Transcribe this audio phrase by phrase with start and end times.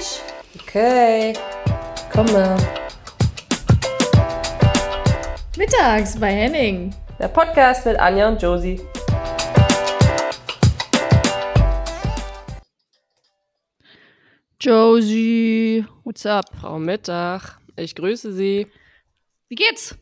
[0.00, 0.20] fertig.
[0.62, 1.32] Okay,
[2.12, 2.56] komme.
[5.56, 6.94] Mittags bei Henning.
[7.18, 8.80] Der Podcast mit Anja und Josie.
[14.60, 16.44] Josie, what's up?
[16.60, 18.66] Frau Mittag, ich grüße Sie.
[19.48, 19.96] Wie geht's?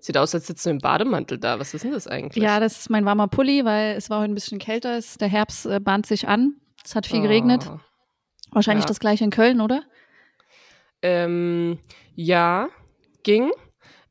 [0.00, 1.58] Sieht aus, als sitzt du im Bademantel da.
[1.58, 2.42] Was ist denn das eigentlich?
[2.42, 4.96] Ja, das ist mein warmer Pulli, weil es war heute ein bisschen kälter.
[4.96, 6.54] Es- Der Herbst äh, bahnt sich an.
[6.84, 7.68] Es hat viel geregnet.
[8.52, 8.88] Wahrscheinlich Ja.
[8.88, 9.82] das gleiche in Köln, oder?
[11.02, 11.78] Ähm,
[12.14, 12.68] ja,
[13.22, 13.50] ging.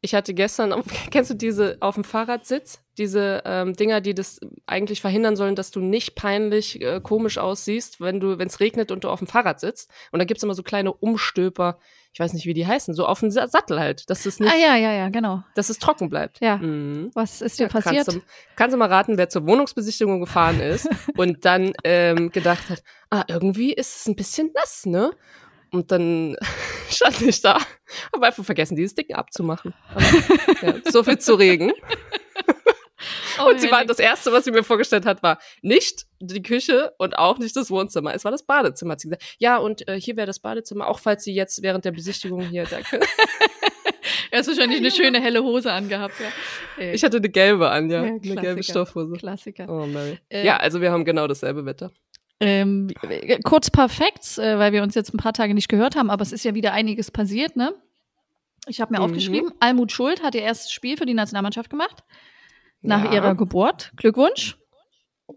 [0.02, 2.82] Ich hatte gestern, kennst du diese auf dem Fahrradsitz?
[2.98, 8.00] Diese ähm, Dinger, die das eigentlich verhindern sollen, dass du nicht peinlich äh, komisch aussiehst,
[8.02, 9.92] wenn du, wenn es regnet und du auf dem Fahrrad sitzt.
[10.12, 11.80] Und da gibt's immer so kleine Umstöper,
[12.18, 14.52] ich weiß nicht, wie die heißen, so auf dem Sa- Sattel halt, dass es nicht,
[14.52, 15.44] Ah ja, ja, ja, genau.
[15.54, 16.42] dass es trocken bleibt.
[16.42, 16.58] Ja.
[16.58, 17.12] Mhm.
[17.14, 18.08] Was ist dir Ja, passiert?
[18.08, 18.22] Kannst du,
[18.56, 23.24] kannst du mal raten, wer zur Wohnungsbesichtigung gefahren ist und dann ähm, gedacht hat, ah,
[23.28, 25.12] irgendwie ist es ein bisschen nass, ne?
[25.72, 26.36] Und dann
[26.90, 27.60] stand ich da,
[28.16, 29.76] habe einfach vergessen, dieses Ding abzumachen.
[29.94, 30.02] Aber,
[30.64, 31.72] ja, so viel zu Regen.
[33.40, 36.94] Oh, Und sie war, das Erste, was sie mir vorgestellt hat, war nicht die Küche
[36.98, 38.14] und auch nicht das Wohnzimmer.
[38.14, 38.94] Es war das Badezimmer.
[38.94, 41.86] Hat sie gesagt, ja, und äh, hier wäre das Badezimmer, auch falls Sie jetzt während
[41.86, 43.00] der Besichtigung hier, danke.
[44.32, 46.28] Er hast wahrscheinlich eine schöne helle Hose angehabt, ja.
[46.84, 48.04] Ey, Ich hatte eine gelbe an, ja.
[48.04, 48.64] Ja, eine gelbe.
[48.64, 49.16] Stoffhose.
[49.18, 49.68] Klassiker.
[49.70, 50.18] Oh, Mary.
[50.30, 51.92] Äh, ja, also wir haben genau dasselbe Wetter.
[52.40, 56.10] Ähm, äh, kurz perfekt, äh, weil wir uns jetzt ein paar Tage nicht gehört haben,
[56.10, 57.74] aber es ist ja wieder einiges passiert, ne?
[58.68, 59.06] Ich habe mir Mhm.
[59.06, 62.04] aufgeschrieben, Almut Schuld hat ihr erstes Spiel für die Nationalmannschaft gemacht.
[62.82, 63.14] Nach Ja.
[63.14, 63.92] ihrer Geburt.
[63.98, 64.58] Glückwunsch.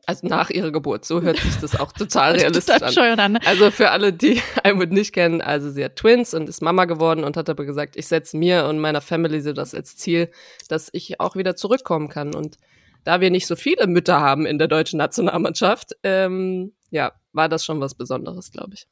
[0.07, 1.05] Also nach ihrer Geburt.
[1.05, 3.19] So hört sich das auch total Total realistisch an.
[3.19, 3.33] an.
[3.33, 3.41] ne?
[3.45, 7.25] Also für alle, die Almut nicht kennen, also sie hat Twins und ist Mama geworden
[7.25, 10.31] und hat aber gesagt, ich setze mir und meiner Family so das als Ziel,
[10.69, 12.35] dass ich auch wieder zurückkommen kann.
[12.37, 12.57] Und
[13.03, 17.65] da wir nicht so viele Mütter haben in der deutschen Nationalmannschaft, ähm, ja, war das
[17.65, 18.87] schon was Besonderes, glaube ich.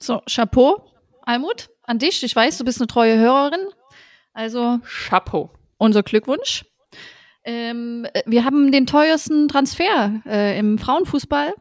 [0.00, 0.82] So, Chapeau,
[1.22, 2.22] Almut, an dich.
[2.22, 3.66] Ich weiß, du bist eine treue Hörerin.
[4.32, 4.78] Also
[5.08, 5.50] Chapeau.
[5.76, 6.64] unser Glückwunsch.
[7.44, 11.54] Ähm, äh, wir haben den teuersten Transfer äh, im Frauenfußball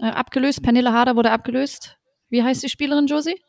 [0.00, 0.62] äh, abgelöst.
[0.62, 1.96] Pernille Harder wurde abgelöst.
[2.28, 3.40] Wie heißt die Spielerin, Josie?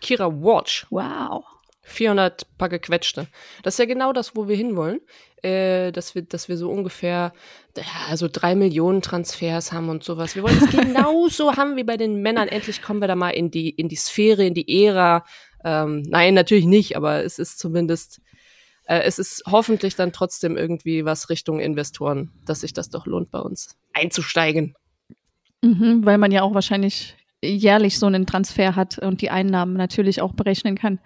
[0.00, 0.86] Kira Watch.
[0.90, 1.44] Wow.
[1.82, 3.28] 400 paar gequetschte.
[3.62, 5.00] Das ist ja genau das, wo wir hinwollen.
[5.42, 7.32] Äh, dass, wir, dass wir so ungefähr
[7.76, 10.34] ja, so drei Millionen Transfers haben und sowas.
[10.34, 12.48] Wir wollen es genauso haben wie bei den Männern.
[12.48, 15.24] Endlich kommen wir da mal in die, in die Sphäre, in die Ära.
[15.64, 18.20] Ähm, nein, natürlich nicht, aber es ist zumindest,
[18.88, 23.30] äh, es ist hoffentlich dann trotzdem irgendwie was Richtung Investoren, dass sich das doch lohnt,
[23.30, 24.74] bei uns einzusteigen.
[25.62, 30.20] Mhm, weil man ja auch wahrscheinlich jährlich so einen Transfer hat und die Einnahmen natürlich
[30.20, 30.98] auch berechnen kann.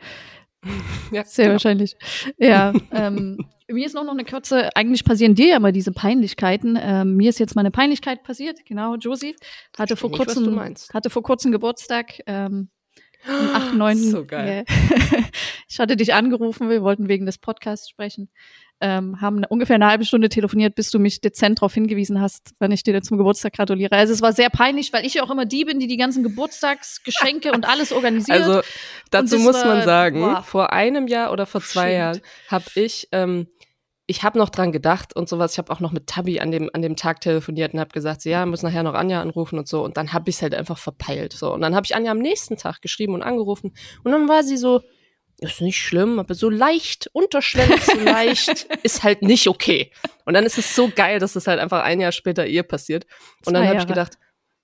[1.10, 1.54] Ja, Sehr genau.
[1.54, 1.96] wahrscheinlich.
[2.38, 3.36] Ja, ähm,
[3.68, 6.78] mir ist noch, noch eine kurze, eigentlich passieren dir ja immer diese Peinlichkeiten.
[6.80, 9.34] Ähm, mir ist jetzt mal eine Peinlichkeit passiert, genau, Josie.
[9.76, 10.94] Hatte vor nicht, kurzem, meinst.
[10.94, 12.70] hatte vor kurzem Geburtstag, ähm,
[13.26, 13.94] am 8.9.
[14.10, 14.64] So geil.
[14.68, 15.18] Ja.
[15.72, 18.28] ich hatte dich angerufen, wir wollten wegen des Podcasts sprechen.
[18.82, 22.72] Ähm, haben ungefähr eine halbe Stunde telefoniert, bis du mich dezent darauf hingewiesen hast, wann
[22.72, 23.92] ich dir zum Geburtstag gratuliere.
[23.96, 26.22] Also es war sehr peinlich, weil ich ja auch immer die bin, die die ganzen
[26.24, 28.42] Geburtstagsgeschenke und alles organisiert.
[28.42, 28.60] Also
[29.10, 30.44] dazu muss war- man sagen, wow.
[30.44, 31.96] vor einem Jahr oder vor zwei Shit.
[31.98, 33.46] Jahren habe ich, ähm,
[34.06, 35.52] ich habe noch dran gedacht und sowas.
[35.52, 38.20] Ich habe auch noch mit Tabi an dem an dem Tag telefoniert und habe gesagt,
[38.20, 39.82] so, ja, muss nachher noch Anja anrufen und so.
[39.84, 41.32] Und dann habe ich es halt einfach verpeilt.
[41.32, 43.72] So und dann habe ich Anja am nächsten Tag geschrieben und angerufen
[44.02, 44.82] und dann war sie so,
[45.42, 49.90] ist nicht schlimm, aber so leicht unterschwellig, so leicht ist halt nicht okay.
[50.24, 53.06] Und dann ist es so geil, dass es halt einfach ein Jahr später ihr passiert.
[53.44, 54.18] Und dann Zwei habe ich gedacht,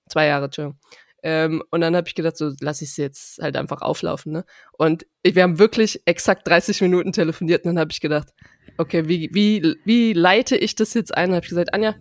[0.09, 0.79] zwei Jahre, Entschuldigung.
[1.21, 4.45] Ähm, und dann habe ich gedacht, so lass ich sie jetzt halt einfach auflaufen, ne?
[4.77, 8.29] Und wir haben wirklich exakt 30 Minuten telefoniert und dann habe ich gedacht,
[8.77, 11.29] okay, wie, wie, wie leite ich das jetzt ein?
[11.29, 11.95] Und habe ich gesagt, Anja,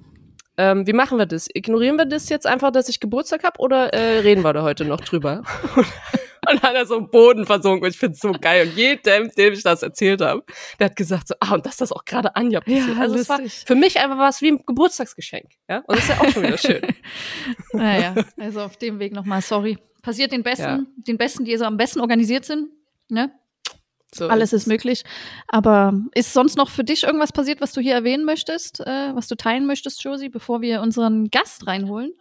[0.56, 1.48] ähm, wie machen wir das?
[1.52, 4.84] Ignorieren wir das jetzt einfach, dass ich Geburtstag habe oder äh, reden wir da heute
[4.84, 5.42] noch drüber?
[6.50, 8.68] Und dann hat er so im Boden versunken und ich finde es so geil.
[8.68, 10.44] Und jedem, dem ich das erzählt habe,
[10.78, 12.88] der hat gesagt so, ah, und dass das auch gerade Anja passiert.
[12.88, 13.64] Ja, also es war lustig.
[13.66, 15.46] für mich einfach was wie ein Geburtstagsgeschenk.
[15.68, 15.78] Ja?
[15.86, 16.82] Und das ist ja auch schon wieder schön.
[17.72, 19.78] Naja, also auf dem Weg nochmal, sorry.
[20.02, 20.80] Passiert den Besten, Ja.
[20.96, 22.68] den Besten, die so am besten organisiert sind.
[23.10, 23.30] Ne?
[24.14, 24.62] So Alles es.
[24.62, 25.04] ist möglich.
[25.48, 29.28] Aber ist sonst noch für dich irgendwas passiert, was du hier erwähnen möchtest, äh, was
[29.28, 32.12] du teilen möchtest, Josie, bevor wir unseren Gast reinholen?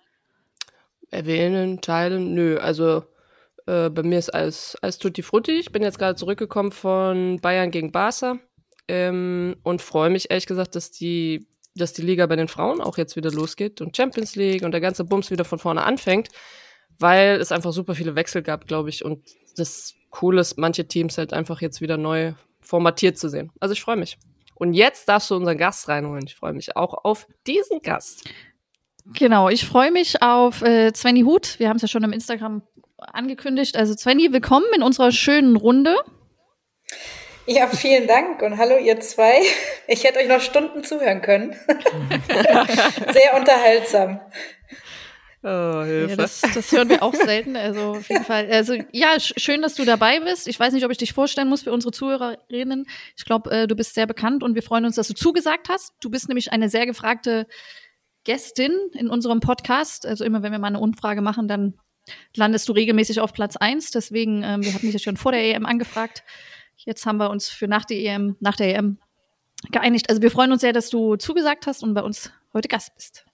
[1.12, 2.57] Erwähnen, teilen, nö.
[2.57, 3.03] Also
[3.67, 5.51] äh, bei mir ist alles, alles tutti frutti.
[5.51, 8.39] Ich bin jetzt gerade zurückgekommen von Bayern gegen Barca
[8.87, 12.97] ähm, und freue mich ehrlich gesagt, dass die, dass die Liga bei den Frauen auch
[12.97, 16.29] jetzt wieder losgeht und Champions League und der ganze Bums wieder von vorne anfängt,
[16.97, 19.03] weil es einfach super viele Wechsel gab, glaube ich.
[19.03, 19.27] Und
[19.57, 23.51] das Coole ist, manche Teams halt einfach jetzt wieder neu formatiert zu sehen.
[23.59, 24.17] Also ich freue mich.
[24.55, 26.23] Und jetzt darfst du unseren Gast reinholen.
[26.25, 28.27] Ich freue mich auch auf diesen Gast.
[29.13, 31.59] Genau, ich freue mich auf äh, Svenny Huth.
[31.59, 32.63] Wir haben es ja schon im Instagram
[32.97, 33.77] angekündigt.
[33.77, 35.95] Also Svenny, willkommen in unserer schönen Runde.
[37.45, 39.41] Ja, vielen Dank und hallo ihr zwei.
[39.88, 41.55] Ich hätte euch noch Stunden zuhören können.
[43.13, 44.19] Sehr unterhaltsam.
[45.44, 46.09] Oh, Hilfe.
[46.09, 47.55] Ja, das, das, hören wir auch selten.
[47.55, 48.51] Also auf jeden Fall.
[48.51, 50.47] Also ja, schön, dass du dabei bist.
[50.47, 52.85] Ich weiß nicht, ob ich dich vorstellen muss für unsere Zuhörerinnen.
[53.15, 55.93] Ich glaube, äh, du bist sehr bekannt und wir freuen uns, dass du zugesagt hast.
[56.01, 57.47] Du bist nämlich eine sehr gefragte
[58.25, 60.05] Gästin in unserem Podcast.
[60.05, 61.79] Also immer, wenn wir mal eine Umfrage machen, dann
[62.36, 63.92] landest du regelmäßig auf Platz eins.
[63.92, 66.24] Deswegen, ähm, wir hatten dich ja schon vor der EM angefragt.
[66.77, 68.98] Jetzt haben wir uns für nach der EM, nach der EM
[69.71, 70.09] geeinigt.
[70.09, 73.25] Also wir freuen uns sehr, dass du zugesagt hast und bei uns heute Gast bist.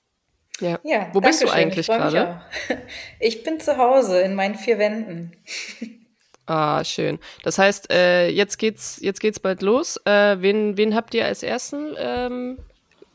[0.60, 0.80] Ja.
[0.84, 2.42] ja Wo bist du eigentlich gerade?
[3.20, 5.36] Ich bin zu Hause in meinen vier Wänden.
[6.46, 7.20] Ah, schön.
[7.44, 9.96] Das heißt, äh, jetzt geht's jetzt geht's bald los.
[10.04, 12.60] Äh, wen, wen habt ihr als ersten ähm,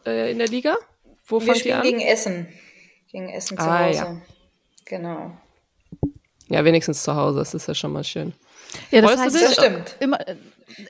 [0.07, 0.79] äh, in der Liga?
[1.27, 2.49] Wo Wir spielen gegen Essen.
[3.13, 3.99] Gegen Essen zu ah, Hause.
[3.99, 4.17] Ja.
[4.87, 5.37] Genau.
[6.49, 7.39] Ja, wenigstens zu Hause.
[7.39, 8.33] Das ist ja schon mal schön.
[8.91, 9.97] Ja, das, heißt, das stimmt.
[10.01, 10.19] Immer,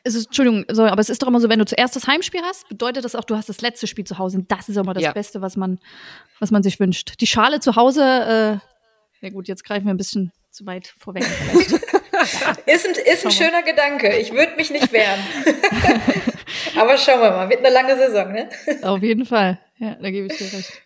[0.05, 2.40] es ist, Entschuldigung, so, aber es ist doch immer so, wenn du zuerst das Heimspiel
[2.43, 4.38] hast, bedeutet das auch, du hast das letzte Spiel zu Hause.
[4.38, 5.12] Und das ist immer das ja.
[5.12, 5.78] Beste, was man,
[6.40, 7.20] was man sich wünscht.
[7.20, 8.69] Die Schale zu Hause, äh,
[9.20, 11.25] na gut, jetzt greifen wir ein bisschen zu weit vorweg.
[12.66, 14.16] ist ein, ist ein schöner Gedanke.
[14.19, 15.20] Ich würde mich nicht wehren.
[16.76, 18.49] aber schauen wir mal, wird eine lange Saison, ne?
[18.82, 19.58] Auf jeden Fall.
[19.78, 20.82] Ja, da gebe ich dir recht.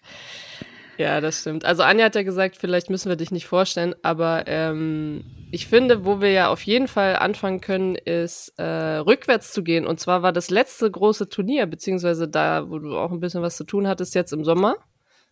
[0.98, 1.64] Ja, das stimmt.
[1.64, 6.04] Also Anja hat ja gesagt, vielleicht müssen wir dich nicht vorstellen, aber ähm, ich finde,
[6.04, 9.86] wo wir ja auf jeden Fall anfangen können, ist äh, rückwärts zu gehen.
[9.86, 13.56] Und zwar war das letzte große Turnier, beziehungsweise da, wo du auch ein bisschen was
[13.56, 14.76] zu tun hattest, jetzt im Sommer,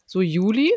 [0.07, 0.73] so Juli.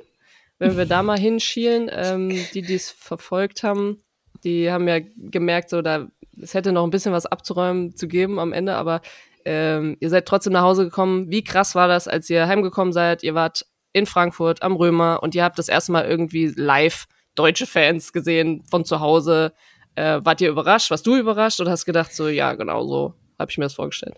[0.60, 3.98] Wenn wir da mal hinschielen, ähm, die, die es verfolgt haben,
[4.44, 6.08] die haben ja gemerkt, so da
[6.42, 9.02] es hätte noch ein bisschen was abzuräumen zu geben am Ende, aber
[9.46, 11.30] ähm, ihr seid trotzdem nach Hause gekommen.
[11.30, 13.24] Wie krass war das, als ihr heimgekommen seid?
[13.24, 17.06] Ihr wart in Frankfurt am Römer und ihr habt das erste Mal irgendwie live
[17.36, 19.54] deutsche Fans gesehen von zu Hause.
[19.96, 20.92] Äh, wart ihr überrascht?
[20.92, 24.16] Warst du überrascht oder hast gedacht, so, ja, genau so habe ich mir das vorgestellt?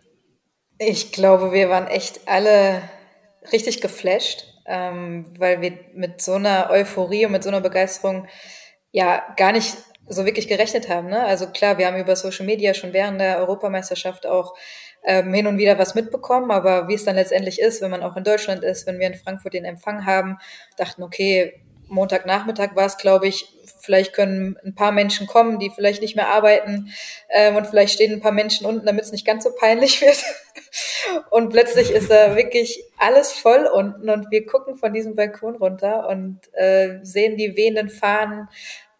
[0.77, 2.81] Ich glaube, wir waren echt alle
[3.51, 8.27] richtig geflasht, ähm, weil wir mit so einer Euphorie und mit so einer Begeisterung
[8.91, 9.77] ja gar nicht
[10.07, 11.07] so wirklich gerechnet haben.
[11.07, 11.23] Ne?
[11.23, 14.53] Also klar, wir haben über Social Media schon während der Europameisterschaft auch
[15.05, 18.17] ähm, hin und wieder was mitbekommen, aber wie es dann letztendlich ist, wenn man auch
[18.17, 20.37] in Deutschland ist, wenn wir in Frankfurt den Empfang haben,
[20.77, 23.47] dachten, okay, Montagnachmittag war es, glaube ich,
[23.79, 26.91] vielleicht können ein paar Menschen kommen, die vielleicht nicht mehr arbeiten
[27.29, 30.23] ähm, und vielleicht stehen ein paar Menschen unten, damit es nicht ganz so peinlich wird.
[31.29, 36.09] und plötzlich ist da wirklich alles voll unten und wir gucken von diesem Balkon runter
[36.09, 38.49] und äh, sehen die wehenden Fahnen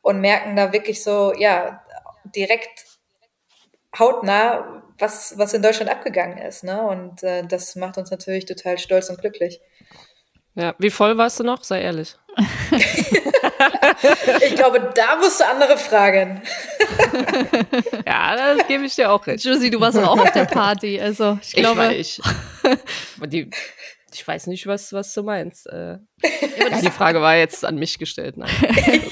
[0.04, 1.84] und merken da wirklich so, ja,
[2.36, 2.86] direkt
[3.98, 6.64] hautnah, was, was in Deutschland abgegangen ist.
[6.64, 6.82] Ne?
[6.82, 9.60] Und äh, das macht uns natürlich total stolz und glücklich.
[10.56, 11.64] Ja, wie voll warst du noch?
[11.64, 12.16] Sei ehrlich.
[14.42, 16.42] ich glaube, da musst du andere fragen.
[18.06, 19.44] ja, das gebe ich dir auch recht.
[19.44, 21.00] Josie, du warst auch auf der Party.
[21.00, 22.22] Also ich, ich glaube, ich,
[23.26, 23.50] die,
[24.14, 25.68] ich weiß nicht, was, was du meinst.
[25.68, 25.98] Äh,
[26.82, 28.38] die Frage war jetzt an mich gestellt.
[28.38, 28.50] Nein.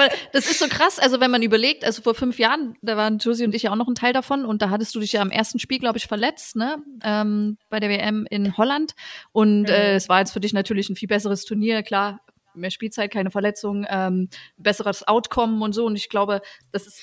[0.00, 3.18] Aber das ist so krass, also wenn man überlegt, also vor fünf Jahren, da waren
[3.18, 5.20] Josie und ich ja auch noch ein Teil davon und da hattest du dich ja
[5.20, 6.82] am ersten Spiel, glaube ich, verletzt, ne?
[7.02, 8.94] Ähm, bei der WM in Holland.
[9.32, 9.68] Und mhm.
[9.68, 12.20] äh, es war jetzt für dich natürlich ein viel besseres Turnier, klar,
[12.54, 15.86] mehr Spielzeit, keine Verletzung, ähm, besseres Outcome und so.
[15.86, 16.40] Und ich glaube,
[16.72, 17.00] das ist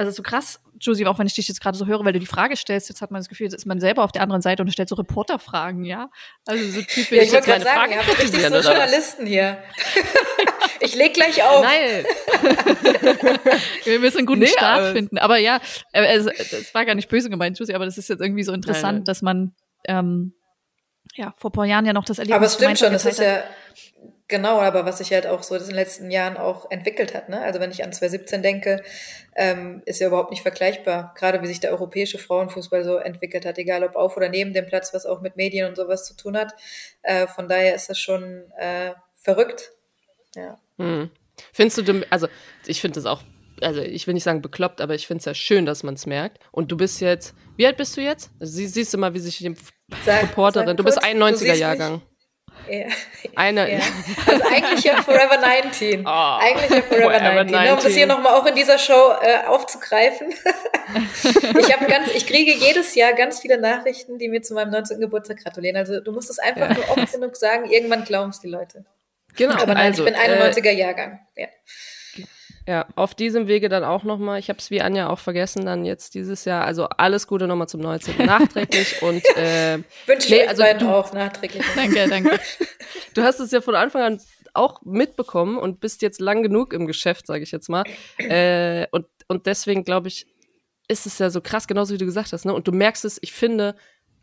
[0.00, 2.26] also so krass, Josie, auch wenn ich dich jetzt gerade so höre, weil du die
[2.26, 4.62] Frage stellst, jetzt hat man das Gefühl, jetzt ist man selber auf der anderen Seite
[4.62, 6.08] und stellt so Reporterfragen, ja?
[6.46, 7.10] Also so typisch.
[7.10, 9.58] Ja, ich wollte gerade sagen, ihr habt richtig so Journalisten hier.
[10.80, 11.62] ich leg gleich auf.
[11.62, 12.06] Nein.
[13.84, 15.18] Wir müssen einen guten nee, Start aber finden.
[15.18, 15.60] Aber ja,
[15.92, 18.54] äh, es, es, war gar nicht böse gemeint, Josie, aber das ist jetzt irgendwie so
[18.54, 19.04] interessant, nein, nein.
[19.04, 19.54] dass man
[19.84, 20.32] ähm,
[21.14, 23.18] ja vor ein paar Jahren ja noch das Erlebnis Aber es stimmt schon, das ist
[23.18, 23.42] ja
[24.30, 27.28] Genau, aber was sich halt auch so in den letzten Jahren auch entwickelt hat.
[27.28, 27.42] Ne?
[27.42, 28.80] Also wenn ich an 2017 denke,
[29.34, 31.12] ähm, ist ja überhaupt nicht vergleichbar.
[31.18, 34.66] Gerade wie sich der europäische Frauenfußball so entwickelt hat, egal ob auf oder neben dem
[34.66, 36.54] Platz, was auch mit Medien und sowas zu tun hat.
[37.02, 39.72] Äh, von daher ist das schon äh, verrückt.
[40.36, 40.60] Ja.
[40.78, 41.10] Hm.
[41.52, 42.28] Findest du, also
[42.66, 43.22] ich finde das auch,
[43.60, 46.06] also ich will nicht sagen bekloppt, aber ich finde es ja schön, dass man es
[46.06, 46.38] merkt.
[46.52, 48.30] Und du bist jetzt, wie alt bist du jetzt?
[48.38, 49.56] Sie, siehst du mal, wie sich die
[50.06, 52.02] Reporterin, du bist 91er Jahrgang.
[52.70, 52.86] Ja.
[53.34, 53.72] Eine.
[53.72, 53.80] Ja.
[54.26, 56.06] Also eigentlich ja Forever 19.
[56.06, 57.52] Oh, eigentlich ja Forever, Forever 19.
[57.52, 57.62] 19.
[57.64, 60.32] Ne, um das hier nochmal auch in dieser Show äh, aufzugreifen.
[61.58, 65.00] ich habe ganz, ich kriege jedes Jahr ganz viele Nachrichten, die mir zu meinem 19.
[65.00, 65.76] Geburtstag gratulieren.
[65.76, 66.74] Also du musst es einfach ja.
[66.74, 68.84] nur oft genug sagen, irgendwann glauben es die Leute.
[69.36, 69.54] Genau.
[69.54, 71.20] Aber nein, also, ich bin 91er äh, Jahrgang.
[71.36, 71.48] Ja.
[72.70, 75.84] Ja, auf diesem Wege dann auch nochmal, ich habe es wie Anja auch vergessen, dann
[75.84, 78.16] jetzt dieses Jahr, also alles Gute nochmal zum 19.
[78.24, 81.64] nachträglich und äh, wünsche nee, also du, auch nachträglich.
[81.74, 82.38] danke, danke.
[83.14, 84.20] Du hast es ja von Anfang an
[84.54, 87.82] auch mitbekommen und bist jetzt lang genug im Geschäft, sage ich jetzt mal.
[88.18, 90.28] Äh, und, und deswegen glaube ich,
[90.86, 92.44] ist es ja so krass, genauso wie du gesagt hast.
[92.44, 92.54] Ne?
[92.54, 93.74] Und du merkst es, ich finde,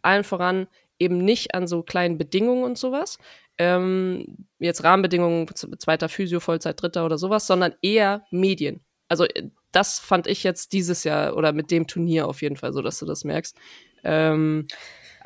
[0.01, 0.67] allen voran
[0.99, 3.17] eben nicht an so kleinen Bedingungen und sowas.
[3.57, 8.81] Ähm, jetzt Rahmenbedingungen, zweiter Physio, Vollzeit, dritter oder sowas, sondern eher Medien.
[9.07, 12.73] Also äh, das fand ich jetzt dieses Jahr oder mit dem Turnier auf jeden Fall
[12.73, 13.55] so, dass du das merkst.
[14.03, 14.67] Ähm,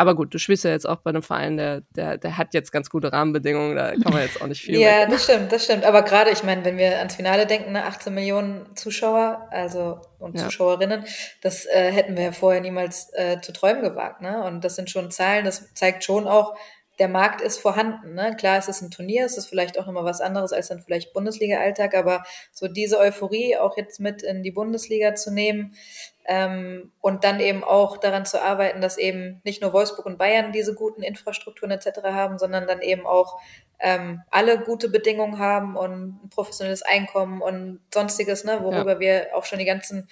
[0.01, 2.71] aber gut, du spielst ja jetzt auch bei einem Verein, der, der, der hat jetzt
[2.71, 4.79] ganz gute Rahmenbedingungen, da kann man jetzt auch nicht viel.
[4.79, 5.85] ja, das stimmt, das stimmt.
[5.85, 10.39] Aber gerade, ich meine, wenn wir ans Finale denken, ne, 18 Millionen Zuschauer, also und
[10.39, 10.45] ja.
[10.45, 11.05] Zuschauerinnen,
[11.43, 14.21] das äh, hätten wir ja vorher niemals äh, zu träumen gewagt.
[14.21, 14.43] Ne?
[14.43, 16.55] Und das sind schon Zahlen, das zeigt schon auch,
[16.97, 18.15] der Markt ist vorhanden.
[18.15, 18.35] Ne?
[18.37, 21.13] Klar, es ist ein Turnier, es ist vielleicht auch nochmal was anderes als dann vielleicht
[21.13, 25.75] Bundesliga-Alltag, aber so diese Euphorie auch jetzt mit in die Bundesliga zu nehmen
[26.25, 30.51] ähm, und dann eben auch daran zu arbeiten, dass eben nicht nur Wolfsburg und Bayern
[30.51, 32.01] diese guten Infrastrukturen etc.
[32.03, 33.39] haben, sondern dann eben auch
[33.79, 38.99] ähm, alle gute Bedingungen haben und ein professionelles Einkommen und sonstiges, ne, worüber ja.
[38.99, 40.07] wir auch schon die ganzen,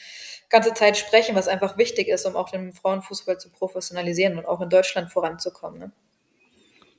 [0.49, 4.61] ganze Zeit sprechen, was einfach wichtig ist, um auch den Frauenfußball zu professionalisieren und auch
[4.61, 5.79] in Deutschland voranzukommen.
[5.79, 5.91] Ne?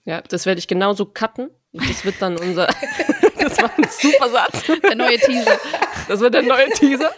[0.04, 1.50] Ja, das werde ich genauso cutten.
[1.72, 2.66] Das wird dann unser.
[3.38, 4.64] das war ein super Satz.
[4.82, 5.58] Der neue Teaser.
[6.08, 7.12] Das wird der neue Teaser.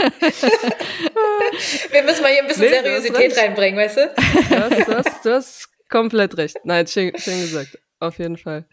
[1.91, 4.15] Wir müssen mal hier ein bisschen nee, Seriosität reinbringen, weißt du?
[4.51, 6.59] Du hast, du, du hast komplett recht.
[6.65, 7.79] Nein, schön, schön gesagt.
[8.01, 8.67] Auf jeden Fall.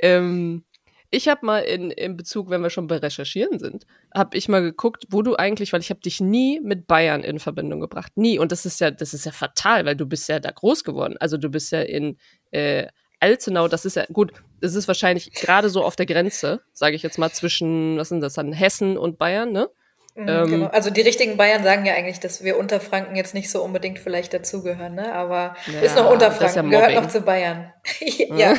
[0.00, 0.64] Ähm,
[1.10, 3.84] ich habe mal in, in Bezug, wenn wir schon bei Recherchieren sind,
[4.14, 7.40] habe ich mal geguckt, wo du eigentlich, weil ich habe dich nie mit Bayern in
[7.40, 8.38] Verbindung gebracht, nie.
[8.38, 11.16] Und das ist ja, das ist ja fatal, weil du bist ja da groß geworden.
[11.18, 12.16] Also du bist ja in
[12.52, 12.86] äh,
[13.20, 17.02] Alzenau, das ist ja gut, das ist wahrscheinlich gerade so auf der Grenze, sage ich
[17.02, 19.70] jetzt mal, zwischen, was sind das dann, Hessen und Bayern, ne?
[20.14, 20.66] Mhm, ähm, genau.
[20.66, 24.34] Also die richtigen Bayern sagen ja eigentlich, dass wir Unterfranken jetzt nicht so unbedingt vielleicht
[24.34, 25.12] dazugehören, ne?
[25.14, 27.72] Aber ja, ist noch Unterfranken, ja gehört noch zu Bayern.
[28.36, 28.54] ja.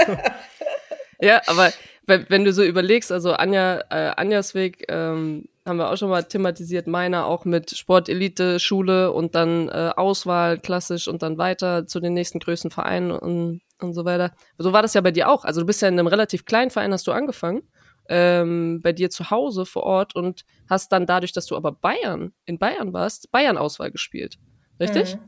[1.20, 1.72] ja, aber
[2.06, 6.08] wenn, wenn du so überlegst, also Anja, äh, Anjas Weg, ähm, haben wir auch schon
[6.08, 11.86] mal thematisiert, meiner auch mit Sportelite, Schule und dann äh, Auswahl klassisch und dann weiter
[11.86, 14.32] zu den nächsten größten Vereinen und, und so weiter.
[14.58, 15.44] So war das ja bei dir auch.
[15.44, 17.62] Also du bist ja in einem relativ kleinen Verein, hast du angefangen,
[18.08, 22.32] ähm, bei dir zu Hause vor Ort und hast dann dadurch, dass du aber Bayern,
[22.46, 24.38] in Bayern warst, Bayern-Auswahl gespielt.
[24.80, 25.16] Richtig?
[25.16, 25.20] Mhm.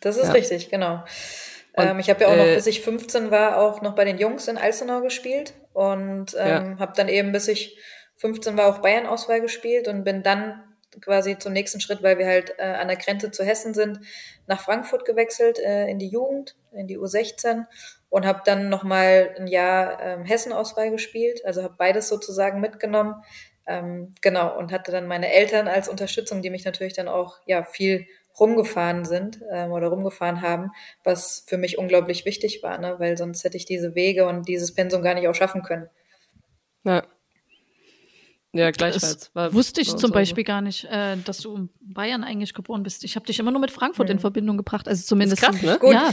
[0.00, 0.32] Das ist ja.
[0.32, 1.04] richtig, genau.
[1.74, 4.04] Und, ähm, ich habe ja auch noch, äh, bis ich 15 war, auch noch bei
[4.04, 6.78] den Jungs in Alzenau gespielt und ähm, ja.
[6.78, 7.78] habe dann eben, bis ich
[8.20, 10.62] 15 war, auch Bayern-Auswahl gespielt und bin dann
[11.00, 14.00] quasi zum nächsten Schritt, weil wir halt äh, an der Grenze zu Hessen sind,
[14.46, 17.64] nach Frankfurt gewechselt äh, in die Jugend, in die U16
[18.10, 23.14] und habe dann nochmal ein Jahr ähm, Hessen-Auswahl gespielt, also habe beides sozusagen mitgenommen.
[23.66, 27.62] Ähm, genau, und hatte dann meine Eltern als Unterstützung, die mich natürlich dann auch ja
[27.62, 28.06] viel
[28.38, 30.72] rumgefahren sind ähm, oder rumgefahren haben,
[31.04, 32.96] was für mich unglaublich wichtig war, ne?
[32.98, 35.88] weil sonst hätte ich diese Wege und dieses Pensum gar nicht auch schaffen können.
[36.84, 37.04] Ja.
[38.52, 39.30] Ja, gleichfalls.
[39.32, 43.04] War, wusste ich zum Beispiel gar nicht, äh, dass du in Bayern eigentlich geboren bist.
[43.04, 44.14] Ich habe dich immer nur mit Frankfurt mhm.
[44.14, 45.42] in Verbindung gebracht, also zumindest.
[45.42, 45.78] Ist krass, ne?
[45.78, 45.92] Gut.
[45.92, 46.10] Ja.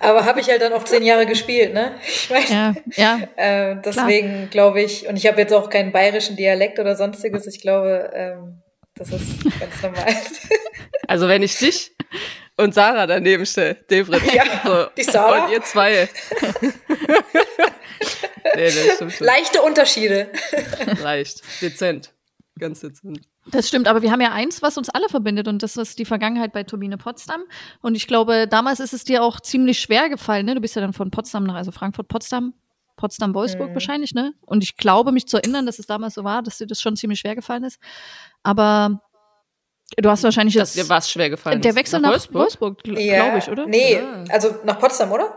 [0.00, 1.92] Aber habe ich halt dann auch zehn Jahre gespielt, ne?
[2.06, 2.50] Ich weiß.
[2.50, 3.20] Ja, ja.
[3.36, 7.46] Äh, deswegen glaube ich, und ich habe jetzt auch keinen bayerischen Dialekt oder sonstiges.
[7.46, 8.62] Ich glaube, ähm,
[8.96, 10.06] das ist ganz normal.
[11.08, 11.92] Also wenn ich dich
[12.56, 14.22] und Sarah daneben stelle, Devrit.
[14.34, 15.44] Ja, so, die Sarah.
[15.44, 16.08] Und ihr zwei.
[18.56, 18.70] nee.
[19.20, 20.32] Leichte Unterschiede.
[21.00, 21.42] Leicht.
[21.62, 22.12] Dezent.
[22.58, 23.20] Ganz dezent.
[23.50, 26.04] Das stimmt, aber wir haben ja eins, was uns alle verbindet und das ist die
[26.04, 27.44] Vergangenheit bei Turbine Potsdam.
[27.82, 30.56] Und ich glaube, damals ist es dir auch ziemlich schwer gefallen, ne?
[30.56, 32.54] Du bist ja dann von Potsdam nach, also Frankfurt-Potsdam,
[32.96, 33.74] Potsdam-Wolfsburg mhm.
[33.74, 34.34] wahrscheinlich, ne?
[34.40, 36.96] Und ich glaube, mich zu erinnern, dass es damals so war, dass dir das schon
[36.96, 37.78] ziemlich schwer gefallen ist.
[38.42, 39.00] Aber
[39.96, 43.24] du hast wahrscheinlich dass dir was schwer gefallen Der Wechsel nach, nach Wolfsburg, Wolfsburg ja,
[43.24, 43.66] glaube ich, oder?
[43.66, 44.24] Nee, ja.
[44.30, 45.36] also nach Potsdam, oder?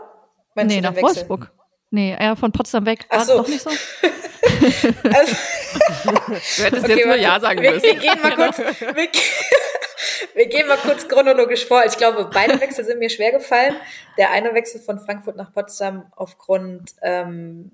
[0.54, 1.04] Meinst nee, nach Wechsel?
[1.04, 1.52] Wolfsburg.
[1.90, 3.06] Nee, eher von Potsdam weg.
[3.08, 3.38] Ach so.
[3.38, 3.70] Doch nicht so?
[5.12, 5.36] also,
[6.04, 7.82] du hättest okay, jetzt nur Ja sagen müssen.
[7.82, 9.08] Wir, wir gehen mal kurz, wir,
[10.34, 11.84] wir, gehen mal kurz chronologisch vor.
[11.86, 13.74] Ich glaube, beide Wechsel sind mir schwer gefallen.
[14.18, 17.70] Der eine Wechsel von Frankfurt nach Potsdam aufgrund ähm,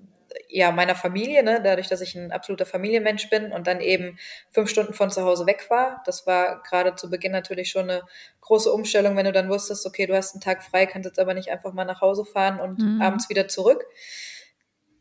[0.49, 4.17] ja, meiner Familie, ne, dadurch, dass ich ein absoluter Familienmensch bin und dann eben
[4.51, 6.01] fünf Stunden von zu Hause weg war.
[6.05, 8.03] Das war gerade zu Beginn natürlich schon eine
[8.41, 11.33] große Umstellung, wenn du dann wusstest, okay, du hast einen Tag frei, kannst jetzt aber
[11.33, 13.01] nicht einfach mal nach Hause fahren und mhm.
[13.01, 13.85] abends wieder zurück.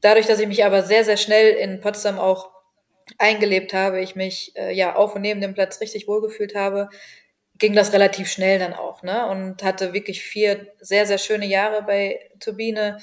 [0.00, 2.50] Dadurch, dass ich mich aber sehr, sehr schnell in Potsdam auch
[3.18, 6.88] eingelebt habe, ich mich äh, ja auf und neben dem Platz richtig wohlgefühlt habe,
[7.58, 9.26] ging das relativ schnell dann auch, ne?
[9.28, 12.98] Und hatte wirklich vier sehr, sehr schöne Jahre bei Turbine,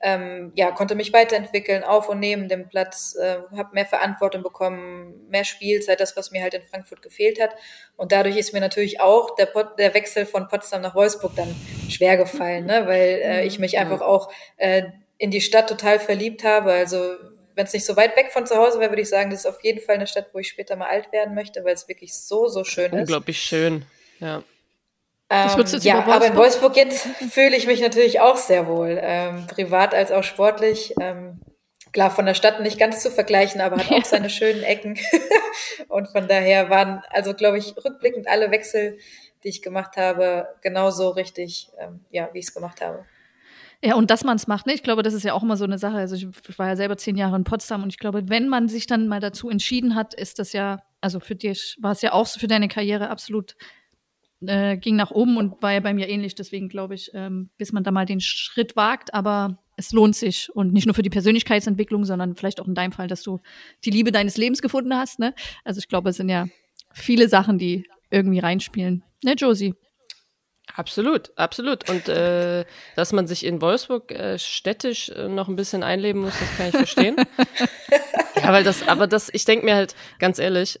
[0.00, 5.26] ähm, ja, konnte mich weiterentwickeln, auf und neben dem Platz, äh, habe mehr Verantwortung bekommen,
[5.28, 7.54] mehr Spielzeit, das, was mir halt in Frankfurt gefehlt hat.
[7.96, 11.54] Und dadurch ist mir natürlich auch der, Pot der Wechsel von Potsdam nach Wolfsburg dann
[11.88, 12.86] schwer gefallen, ne?
[12.86, 14.84] weil äh, ich mich einfach auch äh,
[15.18, 16.72] in die Stadt total verliebt habe.
[16.72, 17.16] Also
[17.58, 19.46] wenn es nicht so weit weg von zu Hause wäre, würde ich sagen, das ist
[19.46, 22.14] auf jeden Fall eine Stadt, wo ich später mal alt werden möchte, weil es wirklich
[22.14, 23.00] so, so schön ist.
[23.00, 23.84] Unglaublich schön,
[24.20, 24.44] ja.
[25.28, 29.92] Ähm, ja, aber in Wolfsburg jetzt fühle ich mich natürlich auch sehr wohl, ähm, privat
[29.92, 30.94] als auch sportlich.
[31.00, 31.40] Ähm,
[31.92, 34.96] klar, von der Stadt nicht ganz zu vergleichen, aber hat auch seine schönen Ecken.
[35.88, 38.98] und von daher waren, also glaube ich, rückblickend alle Wechsel,
[39.42, 43.04] die ich gemacht habe, genauso richtig, ähm, ja, wie ich es gemacht habe.
[43.82, 44.74] Ja, und dass man es macht, ne?
[44.74, 45.98] Ich glaube, das ist ja auch immer so eine Sache.
[45.98, 46.26] Also ich
[46.58, 49.20] war ja selber zehn Jahre in Potsdam und ich glaube, wenn man sich dann mal
[49.20, 52.48] dazu entschieden hat, ist das ja, also für dich war es ja auch so für
[52.48, 53.54] deine Karriere absolut
[54.40, 56.34] äh, ging nach oben und war ja bei mir ähnlich.
[56.34, 60.50] Deswegen glaube ich, ähm, bis man da mal den Schritt wagt, aber es lohnt sich
[60.54, 63.40] und nicht nur für die Persönlichkeitsentwicklung, sondern vielleicht auch in deinem Fall, dass du
[63.84, 65.20] die Liebe deines Lebens gefunden hast.
[65.20, 65.34] Ne?
[65.64, 66.46] Also ich glaube, es sind ja
[66.92, 69.04] viele Sachen, die irgendwie reinspielen.
[69.22, 69.74] Ne, Josie?
[70.78, 71.90] Absolut, absolut.
[71.90, 76.34] Und äh, dass man sich in Wolfsburg äh, städtisch äh, noch ein bisschen einleben muss,
[76.38, 77.16] das kann ich verstehen.
[78.36, 80.78] ja, weil das, aber das, ich denke mir halt ganz ehrlich,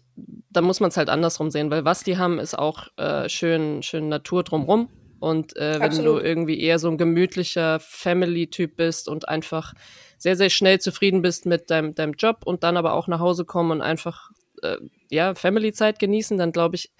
[0.50, 3.82] da muss man es halt andersrum sehen, weil was die haben, ist auch äh, schön,
[3.82, 4.88] schön Natur drumrum.
[5.18, 9.74] Und äh, wenn du irgendwie eher so ein gemütlicher Family-Typ bist und einfach
[10.16, 13.44] sehr, sehr schnell zufrieden bist mit deinem, deinem Job und dann aber auch nach Hause
[13.44, 14.30] kommen und einfach
[14.62, 14.76] äh,
[15.10, 16.92] ja, Family-Zeit genießen, dann glaube ich,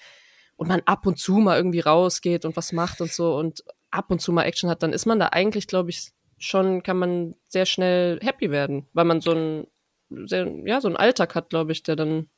[0.59, 4.11] und man ab und zu mal irgendwie rausgeht und was macht und so und ab
[4.11, 7.35] und zu mal Action hat, dann ist man da eigentlich, glaube ich, schon, kann man
[7.47, 9.67] sehr schnell happy werden, weil man so ein,
[10.11, 12.29] sehr, ja, so einen Alltag hat, glaube ich, der dann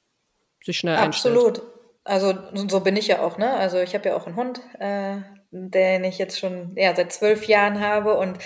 [0.63, 1.61] sich schnell Absolut.
[1.61, 1.67] Einstellt.
[2.05, 2.35] Also
[2.69, 3.53] so bin ich ja auch, ne?
[3.55, 5.17] Also ich habe ja auch einen Hund, äh,
[5.51, 8.39] den ich jetzt schon ja, seit zwölf Jahren habe und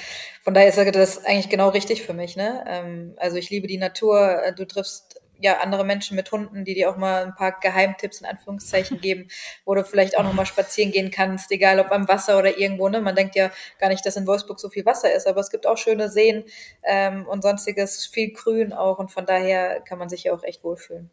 [0.43, 2.65] von daher ist das eigentlich genau richtig für mich, ne?
[2.67, 6.91] Ähm, also ich liebe die Natur, du triffst ja andere Menschen mit Hunden, die dir
[6.91, 9.29] auch mal ein paar Geheimtipps in Anführungszeichen geben,
[9.65, 12.89] wo du vielleicht auch noch mal spazieren gehen kannst, egal ob am Wasser oder irgendwo.
[12.89, 13.01] Ne?
[13.01, 15.67] Man denkt ja gar nicht, dass in Wolfsburg so viel Wasser ist, aber es gibt
[15.67, 16.45] auch schöne Seen
[16.83, 20.65] ähm, und sonstiges, viel Grün auch und von daher kann man sich ja auch echt
[20.65, 21.11] wohlfühlen.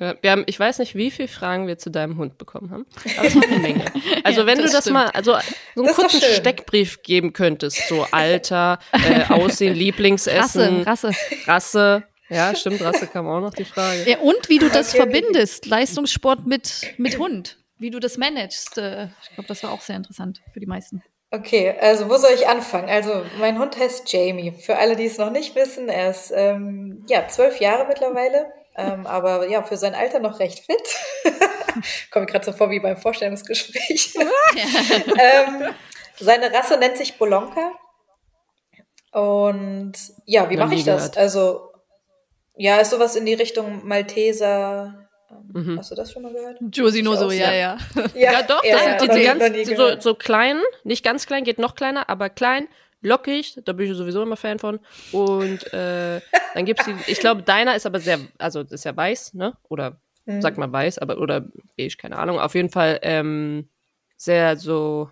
[0.00, 2.86] Ja, wir haben, ich weiß nicht, wie viele Fragen wir zu deinem Hund bekommen haben,
[3.18, 3.84] aber es war eine Menge.
[4.24, 4.94] Also wenn das du das stimmt.
[4.94, 5.36] mal, also
[5.74, 12.54] so einen kurzen Steckbrief geben könntest, so Alter, äh, Aussehen, Lieblingsessen, Rasse, Rasse, Rasse ja,
[12.54, 14.08] stimmt, Rasse kam auch noch die Frage.
[14.08, 14.98] Ja, und wie du das okay.
[14.98, 18.78] verbindest, Leistungssport mit, mit Hund, wie du das managst.
[18.78, 21.02] Äh, ich glaube, das war auch sehr interessant für die meisten.
[21.34, 22.90] Okay, also wo soll ich anfangen?
[22.90, 24.52] Also mein Hund heißt Jamie.
[24.52, 29.06] Für alle, die es noch nicht wissen, er ist ähm, ja zwölf Jahre mittlerweile, ähm,
[29.06, 30.82] aber ja für sein Alter noch recht fit.
[32.10, 34.14] Komme ich gerade so vor wie beim Vorstellungsgespräch.
[34.18, 35.68] ähm,
[36.20, 37.72] seine Rasse nennt sich Bolonka.
[39.12, 39.94] Und
[40.26, 41.12] ja, wie mache ich das?
[41.12, 41.18] Gehört.
[41.18, 41.71] Also
[42.56, 45.08] ja, ist sowas in die Richtung Malteser.
[45.30, 45.78] Ähm, mhm.
[45.78, 46.58] Hast du das schon mal gehört?
[46.72, 47.78] Josie nur so, ja, ja.
[48.14, 51.58] Ja, ja doch, das ja, sind ja, ganz, so, so klein, nicht ganz klein, geht
[51.58, 52.68] noch kleiner, aber klein,
[53.00, 54.80] lockig, da bin ich sowieso immer Fan von.
[55.12, 56.20] Und äh,
[56.54, 59.56] dann gibt's die, ich glaube, deiner ist aber sehr, also ist ja weiß, ne?
[59.68, 60.40] Oder mhm.
[60.40, 61.44] sagt man weiß, aber oder
[61.76, 62.38] beige, keine Ahnung.
[62.38, 63.68] Auf jeden Fall ähm,
[64.16, 65.10] sehr so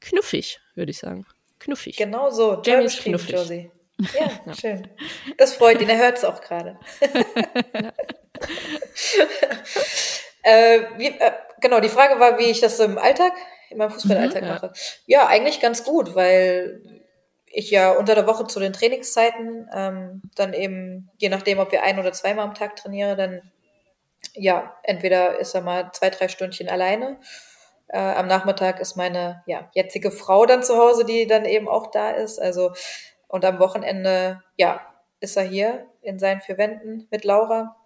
[0.00, 1.26] knuffig, würde ich sagen.
[1.58, 1.96] Knuffig.
[1.96, 3.30] Genau so, Jamie ist knuffig.
[3.30, 3.70] Josie.
[4.18, 4.88] Ja, ja, schön.
[5.36, 6.78] Das freut ihn, er hört es auch gerade.
[10.42, 13.32] äh, äh, genau, die Frage war, wie ich das so im Alltag,
[13.70, 14.54] in meinem Fußballalltag mhm, ja.
[14.54, 14.72] mache.
[15.06, 16.82] Ja, eigentlich ganz gut, weil
[17.46, 21.82] ich ja unter der Woche zu den Trainingszeiten ähm, dann eben, je nachdem, ob wir
[21.82, 23.42] ein oder zweimal am Tag trainiere, dann
[24.34, 27.18] ja, entweder ist er mal zwei, drei Stündchen alleine.
[27.88, 31.90] Äh, am Nachmittag ist meine ja, jetzige Frau dann zu Hause, die dann eben auch
[31.90, 32.38] da ist.
[32.38, 32.72] Also
[33.30, 34.80] und am Wochenende, ja,
[35.20, 37.76] ist er hier in seinen vier Wänden mit Laura.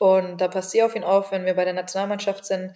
[0.00, 2.72] Und da passt sie auf ihn auf, wenn wir bei der Nationalmannschaft sind.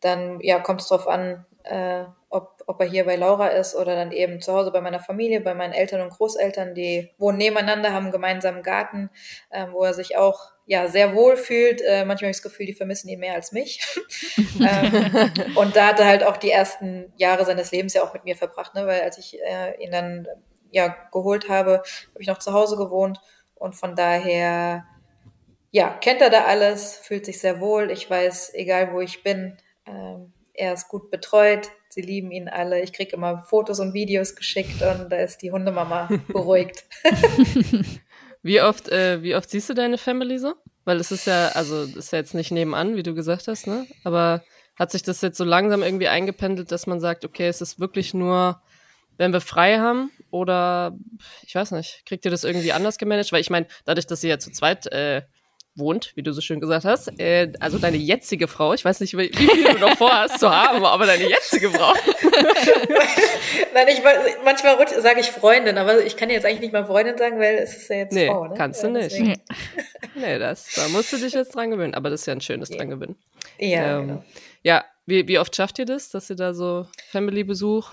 [0.00, 3.96] Dann ja, kommt es darauf an, äh, ob, ob er hier bei Laura ist oder
[3.96, 7.92] dann eben zu Hause bei meiner Familie, bei meinen Eltern und Großeltern, die wohnen nebeneinander,
[7.92, 9.10] haben einen gemeinsamen Garten,
[9.50, 11.80] äh, wo er sich auch ja sehr wohl fühlt.
[11.82, 13.84] Äh, manchmal habe ich das Gefühl, die vermissen ihn mehr als mich.
[14.60, 18.24] ähm, und da hat er halt auch die ersten Jahre seines Lebens ja auch mit
[18.24, 18.86] mir verbracht, ne?
[18.86, 20.28] weil als ich äh, ihn dann
[20.72, 23.20] ja, geholt habe, habe ich noch zu Hause gewohnt
[23.54, 24.84] und von daher,
[25.70, 27.90] ja, kennt er da alles, fühlt sich sehr wohl.
[27.90, 29.56] Ich weiß, egal wo ich bin,
[29.86, 32.82] ähm, er ist gut betreut, sie lieben ihn alle.
[32.82, 36.84] Ich kriege immer Fotos und Videos geschickt und da ist die Hundemama beruhigt.
[38.42, 40.54] wie oft, äh, wie oft siehst du deine Family so?
[40.84, 43.86] Weil es ist ja, also ist ja jetzt nicht nebenan, wie du gesagt hast, ne?
[44.02, 44.42] Aber
[44.74, 48.14] hat sich das jetzt so langsam irgendwie eingependelt, dass man sagt, okay, es ist wirklich
[48.14, 48.60] nur
[49.18, 50.10] wenn wir frei haben?
[50.30, 50.96] Oder
[51.46, 53.32] ich weiß nicht, kriegt ihr das irgendwie anders gemanagt?
[53.32, 55.22] Weil ich meine, dadurch, dass ihr ja zu zweit äh,
[55.74, 57.18] wohnt, wie du so schön gesagt hast.
[57.18, 58.74] Äh, also deine jetzige Frau.
[58.74, 61.92] Ich weiß nicht, wie viel du noch vorhast zu haben, aber deine jetzige Frau.
[63.74, 64.02] Nein, ich,
[64.44, 67.76] manchmal sage ich Freundin, aber ich kann jetzt eigentlich nicht mal Freundin sagen, weil es
[67.76, 68.48] ist ja jetzt nee, Frau.
[68.48, 68.54] Ne?
[68.56, 69.18] kannst du ja, nicht.
[70.14, 71.94] nee, das, da musst du dich jetzt dran gewöhnen.
[71.94, 72.76] Aber das ist ja ein schönes ja.
[72.76, 73.16] dran gewöhnen.
[73.58, 74.24] Ja, ähm, genau.
[74.62, 77.90] Ja, wie, wie oft schafft ihr das, dass ihr da so Family-Besuch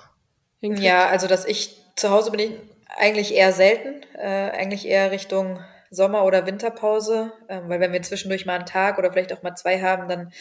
[0.60, 0.86] hinkriegt?
[0.86, 2.52] Ja, also dass ich zu Hause bin ich
[2.98, 4.02] eigentlich eher selten.
[4.18, 5.60] Äh, eigentlich eher Richtung
[5.92, 9.56] Sommer- oder Winterpause, ähm, weil wenn wir zwischendurch mal einen Tag oder vielleicht auch mal
[9.56, 10.32] zwei haben, dann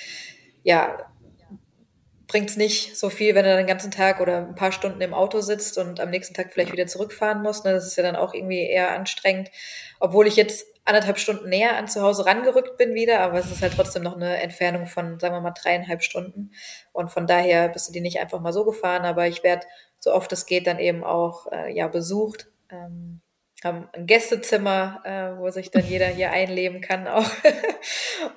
[0.62, 0.98] ja,
[2.26, 5.14] bringt es nicht so viel, wenn du den ganzen Tag oder ein paar Stunden im
[5.14, 7.64] Auto sitzt und am nächsten Tag vielleicht wieder zurückfahren musst.
[7.64, 7.72] Ne?
[7.72, 9.50] Das ist ja dann auch irgendwie eher anstrengend.
[9.98, 13.62] Obwohl ich jetzt anderthalb Stunden näher an zu Hause rangerückt bin wieder, aber es ist
[13.62, 16.52] halt trotzdem noch eine Entfernung von, sagen wir mal, dreieinhalb Stunden.
[16.92, 19.66] Und von daher bist du die nicht einfach mal so gefahren, aber ich werde,
[19.98, 22.48] so oft es geht, dann eben auch äh, ja besucht.
[22.70, 23.20] Ähm,
[23.64, 27.30] haben ein Gästezimmer, äh, wo sich dann jeder hier einleben kann auch.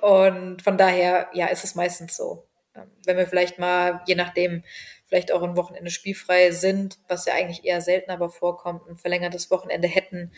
[0.00, 2.46] und von daher, ja, ist es meistens so.
[2.74, 4.64] Ähm, wenn wir vielleicht mal, je nachdem,
[5.12, 9.50] vielleicht auch ein Wochenende spielfrei sind, was ja eigentlich eher selten aber vorkommt, ein verlängertes
[9.50, 10.32] Wochenende hätten,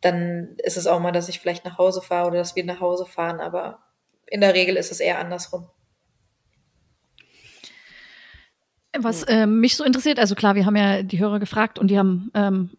[0.00, 2.80] dann ist es auch mal, dass ich vielleicht nach Hause fahre oder dass wir nach
[2.80, 3.80] Hause fahren, aber
[4.26, 5.68] in der Regel ist es eher andersrum.
[8.96, 11.98] Was äh, mich so interessiert, also klar, wir haben ja die Hörer gefragt und die
[11.98, 12.70] haben ähm,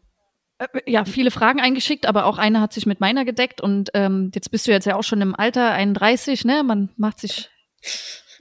[0.60, 3.62] äh, ja, viele Fragen eingeschickt, aber auch eine hat sich mit meiner gedeckt.
[3.62, 6.64] Und ähm, jetzt bist du jetzt ja auch schon im Alter 31, ne?
[6.64, 7.50] Man macht sich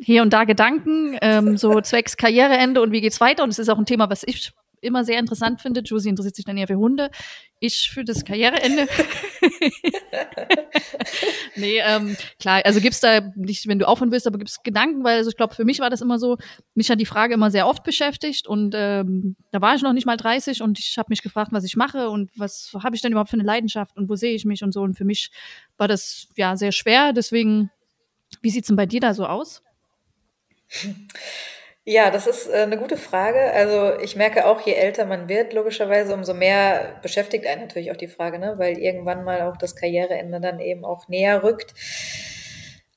[0.00, 3.44] hier und da Gedanken, ähm, so zwecks Karriereende und wie geht's weiter.
[3.44, 5.80] Und es ist auch ein Thema, was ich immer sehr interessant finde.
[5.80, 7.10] Josie interessiert sich dann eher für Hunde.
[7.60, 8.86] Ich für das Karriereende.
[11.56, 15.18] nee, ähm, klar, also gibt's da nicht, wenn du aufhören willst, aber gibt's Gedanken, weil
[15.18, 16.38] also ich glaube, für mich war das immer so,
[16.74, 20.06] mich hat die Frage immer sehr oft beschäftigt und ähm, da war ich noch nicht
[20.06, 23.12] mal 30 und ich habe mich gefragt, was ich mache und was habe ich denn
[23.12, 24.82] überhaupt für eine Leidenschaft und wo sehe ich mich und so.
[24.82, 25.30] Und für mich
[25.76, 27.12] war das ja sehr schwer.
[27.12, 27.70] Deswegen,
[28.40, 29.62] wie sieht's denn bei dir da so aus?
[31.90, 33.50] Ja, das ist äh, eine gute Frage.
[33.54, 37.96] Also ich merke auch, je älter man wird, logischerweise, umso mehr beschäftigt einen natürlich auch
[37.96, 38.58] die Frage, ne?
[38.58, 41.72] weil irgendwann mal auch das Karriereende dann eben auch näher rückt.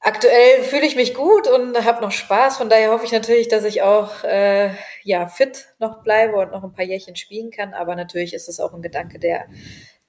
[0.02, 2.58] Aktuell fühle ich mich gut und habe noch Spaß.
[2.58, 4.72] Von daher hoffe ich natürlich, dass ich auch äh,
[5.04, 7.74] ja fit noch bleibe und noch ein paar Jährchen spielen kann.
[7.74, 9.46] Aber natürlich ist es auch ein Gedanke, der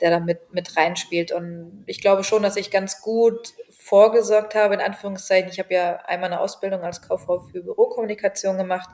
[0.03, 1.33] der da mit, mit reinspielt.
[1.33, 3.55] Und ich glaube schon, dass ich ganz gut
[3.93, 5.51] vorgesorgt habe, in Anführungszeichen.
[5.51, 8.89] Ich habe ja einmal eine Ausbildung als Kauffrau für Bürokommunikation gemacht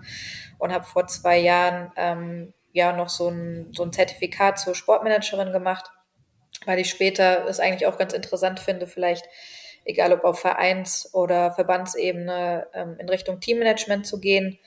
[0.59, 5.53] und habe vor zwei Jahren ähm, ja noch so ein, so ein Zertifikat zur Sportmanagerin
[5.53, 5.89] gemacht,
[6.67, 9.25] weil ich später es eigentlich auch ganz interessant finde, vielleicht
[9.85, 14.59] egal ob auf Vereins- oder Verbandsebene ähm, in Richtung Teammanagement zu gehen,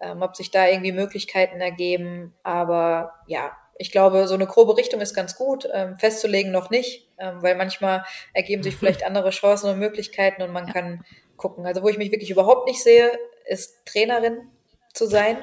[0.00, 2.36] ähm, ob sich da irgendwie Möglichkeiten ergeben.
[2.44, 3.50] Aber ja,
[3.82, 5.68] ich glaube, so eine grobe Richtung ist ganz gut.
[5.72, 10.52] Ähm, festzulegen noch nicht, ähm, weil manchmal ergeben sich vielleicht andere Chancen und Möglichkeiten und
[10.52, 11.04] man kann
[11.36, 11.66] gucken.
[11.66, 13.10] Also wo ich mich wirklich überhaupt nicht sehe,
[13.44, 14.38] ist Trainerin
[14.94, 15.36] zu sein.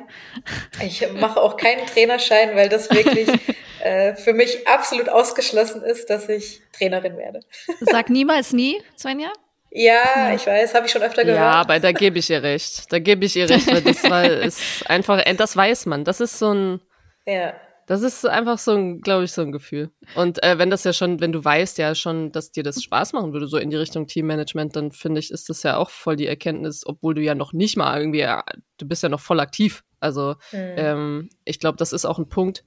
[0.81, 3.27] Ich mache auch keinen Trainerschein, weil das wirklich
[3.83, 7.41] äh, für mich absolut ausgeschlossen ist, dass ich Trainerin werde.
[7.81, 9.33] Sag niemals nie, Svenja.
[9.69, 11.41] Ja, ich weiß, habe ich schon öfter gehört.
[11.41, 12.89] Ja, aber da gebe ich ihr recht.
[12.89, 16.05] Da gebe ich ihr recht, weil das war, ist einfach, das weiß man.
[16.05, 16.81] Das ist so ein,
[17.25, 17.53] ja.
[17.89, 19.89] Das ist einfach so ein, glaube ich, so ein Gefühl.
[20.13, 23.13] Und äh, wenn das ja schon, wenn du weißt ja schon, dass dir das Spaß
[23.13, 26.15] machen würde, so in die Richtung Teammanagement, dann finde ich, ist das ja auch voll
[26.15, 28.43] die Erkenntnis, obwohl du ja noch nicht mal irgendwie, ja,
[28.77, 29.83] du bist ja noch voll aktiv.
[29.99, 30.73] Also mhm.
[30.77, 32.63] ähm, ich glaube, das ist auch ein Punkt.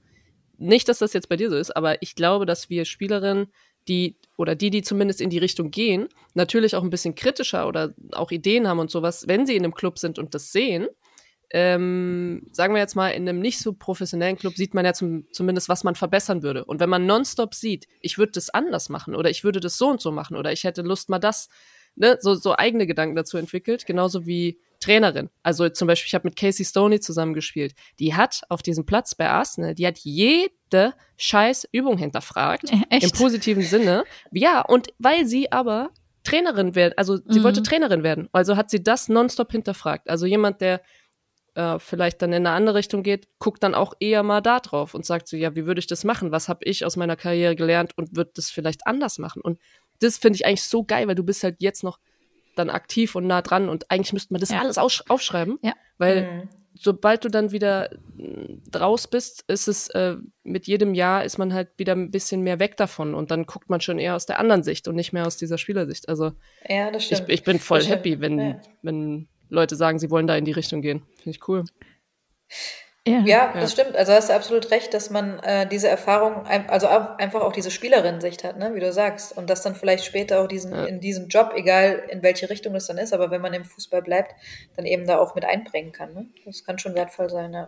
[0.57, 3.47] Nicht, dass das jetzt bei dir so ist, aber ich glaube, dass wir Spielerinnen,
[3.87, 7.93] die oder die, die zumindest in die Richtung gehen, natürlich auch ein bisschen kritischer oder
[8.11, 10.89] auch Ideen haben und sowas, wenn sie in einem Club sind und das sehen,
[11.55, 15.27] ähm, sagen wir jetzt mal, in einem nicht so professionellen Club sieht man ja zum,
[15.31, 16.65] zumindest, was man verbessern würde.
[16.65, 19.87] Und wenn man nonstop sieht, ich würde das anders machen oder ich würde das so
[19.87, 21.49] und so machen oder ich hätte Lust mal das,
[21.95, 25.29] ne, so, so eigene Gedanken dazu entwickelt, genauso wie Trainerin.
[25.43, 27.75] Also zum Beispiel, ich habe mit Casey Stoney zusammengespielt.
[27.99, 32.71] Die hat auf diesem Platz bei Arsenal, die hat jede scheiß Übung hinterfragt.
[32.89, 33.03] Echt?
[33.03, 34.05] Im positiven Sinne.
[34.31, 35.91] Ja, und weil sie aber
[36.23, 37.43] Trainerin wird, also sie mhm.
[37.43, 38.27] wollte Trainerin werden.
[38.31, 40.09] Also hat sie das nonstop hinterfragt.
[40.09, 40.81] Also jemand, der
[41.55, 44.93] äh, vielleicht dann in eine andere Richtung geht, guckt dann auch eher mal da drauf
[44.93, 46.31] und sagt so, ja, wie würde ich das machen?
[46.31, 49.41] Was habe ich aus meiner Karriere gelernt und wird das vielleicht anders machen?
[49.41, 49.59] Und
[49.99, 51.99] das finde ich eigentlich so geil, weil du bist halt jetzt noch
[52.55, 54.59] dann aktiv und nah dran und eigentlich müsste man das ja.
[54.59, 55.73] alles aufschreiben, ja.
[55.97, 56.49] weil mhm.
[56.75, 57.97] sobald du dann wieder äh,
[58.69, 62.59] draus bist, ist es äh, mit jedem Jahr ist man halt wieder ein bisschen mehr
[62.59, 65.25] weg davon und dann guckt man schon eher aus der anderen Sicht und nicht mehr
[65.25, 66.09] aus dieser Spielersicht.
[66.09, 66.33] Also
[66.67, 67.23] ja, das stimmt.
[67.27, 70.81] Ich, ich bin voll happy, wenn, wenn Leute sagen, sie wollen da in die Richtung
[70.81, 71.03] gehen.
[71.15, 71.63] Finde ich cool.
[73.05, 73.97] Ja, ja, das stimmt.
[73.97, 77.69] Also hast du absolut recht, dass man äh, diese Erfahrung, also auch, einfach auch diese
[77.69, 79.35] Spielerin-Sicht hat, ne, wie du sagst.
[79.35, 80.85] Und das dann vielleicht später auch diesen, ja.
[80.85, 84.01] in diesem Job, egal in welche Richtung es dann ist, aber wenn man im Fußball
[84.01, 84.35] bleibt,
[84.77, 86.13] dann eben da auch mit einbringen kann.
[86.13, 86.27] Ne?
[86.45, 87.67] Das kann schon wertvoll sein, ja.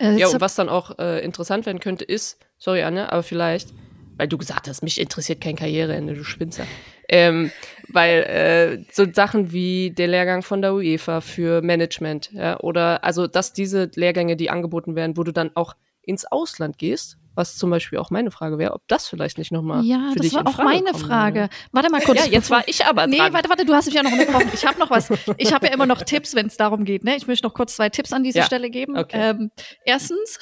[0.00, 3.68] Äh, ja, und was dann auch äh, interessant werden könnte, ist, sorry Anne, aber vielleicht,
[4.16, 6.66] weil du gesagt hast, mich interessiert kein Karriereende, du Schwinzer.
[7.12, 7.52] Ähm,
[7.88, 13.26] weil äh, so Sachen wie der Lehrgang von der UEFA für Management, ja, oder also
[13.26, 17.70] dass diese Lehrgänge, die angeboten werden, wo du dann auch ins Ausland gehst, was zum
[17.70, 20.58] Beispiel auch meine Frage wäre, ob das vielleicht nicht nochmal ja, für dich Ja, das
[20.58, 21.40] war auch meine Frage.
[21.40, 21.54] Würde.
[21.72, 22.18] Warte mal kurz.
[22.18, 23.10] Ja, jetzt war ich aber dran.
[23.10, 24.50] Nee, warte, warte, du hast mich ja noch unterbrochen.
[24.52, 25.10] Ich habe noch was.
[25.38, 27.04] Ich habe ja immer noch Tipps, wenn es darum geht.
[27.04, 27.16] Ne?
[27.16, 28.98] Ich möchte noch kurz zwei Tipps an diese ja, Stelle geben.
[28.98, 29.30] Okay.
[29.30, 29.50] Ähm,
[29.84, 30.38] erstens,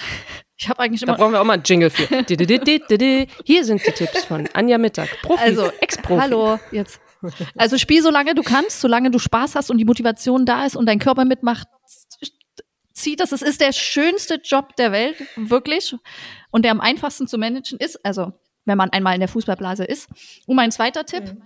[0.61, 1.13] ich habe eigentlich immer.
[1.13, 2.05] Da brauchen wir auch mal einen Jingle für.
[3.45, 5.09] Hier sind die Tipps von Anja Mittag.
[5.23, 6.21] Profi, also, Ex-Profi.
[6.21, 7.01] Hallo, jetzt.
[7.57, 10.77] Also spiel so lange du kannst, solange du Spaß hast und die Motivation da ist
[10.77, 11.67] und dein Körper mitmacht,
[12.93, 13.33] zieht das.
[13.33, 15.97] Es ist der schönste Job der Welt, wirklich.
[16.51, 18.33] Und der am einfachsten zu managen ist, also
[18.67, 20.09] wenn man einmal in der Fußballblase ist.
[20.47, 21.43] Und mein zweiter Tipp, mhm.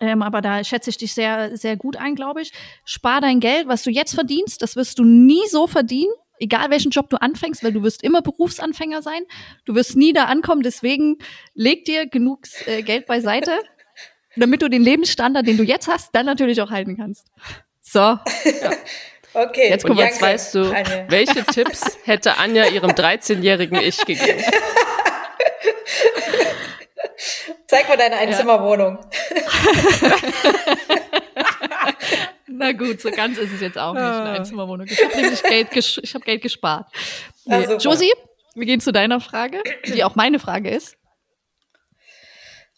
[0.00, 2.52] ähm, aber da schätze ich dich sehr, sehr gut ein, glaube ich.
[2.84, 6.12] Spar dein Geld, was du jetzt verdienst, das wirst du nie so verdienen.
[6.40, 9.22] Egal welchen Job du anfängst, weil du wirst immer Berufsanfänger sein.
[9.64, 10.62] Du wirst nie da ankommen.
[10.62, 11.18] Deswegen
[11.54, 13.58] leg dir genug äh, Geld beiseite,
[14.36, 17.26] damit du den Lebensstandard, den du jetzt hast, dann natürlich auch halten kannst.
[17.80, 17.98] So.
[17.98, 18.22] Ja.
[19.34, 21.04] Okay, jetzt, guck, jetzt weißt du, Anja.
[21.08, 24.42] welche Tipps hätte Anja ihrem 13-jährigen Ich gegeben?
[27.66, 28.98] Zeig mal deine Einzimmerwohnung.
[32.48, 34.32] Na gut, so ganz ist es jetzt auch nicht, eine ah.
[34.32, 34.86] Einzimmerwohnung.
[34.88, 36.86] Ich habe nämlich Geld, ges hab Geld gespart.
[37.44, 37.66] Nee.
[37.66, 38.12] Ah, Josie,
[38.54, 40.96] wir gehen zu deiner Frage, die auch meine Frage ist.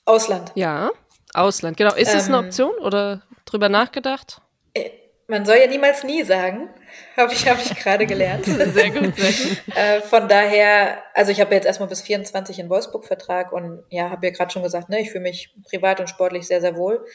[0.05, 0.53] Ausland.
[0.55, 0.91] Ja,
[1.35, 1.95] Ausland, genau.
[1.95, 4.41] Ist ähm, das eine Option oder drüber nachgedacht?
[4.75, 4.91] Äh,
[5.29, 6.69] man soll ja niemals nie sagen,
[7.17, 8.45] habe ich, hab ich gerade gelernt.
[8.47, 9.77] sehr gut, sehr gut.
[9.77, 14.11] äh, von daher, also ich habe jetzt erstmal bis 24 in Wolfsburg Vertrag und ja,
[14.11, 17.07] habe ja gerade schon gesagt, ne, ich fühle mich privat und sportlich sehr, sehr wohl.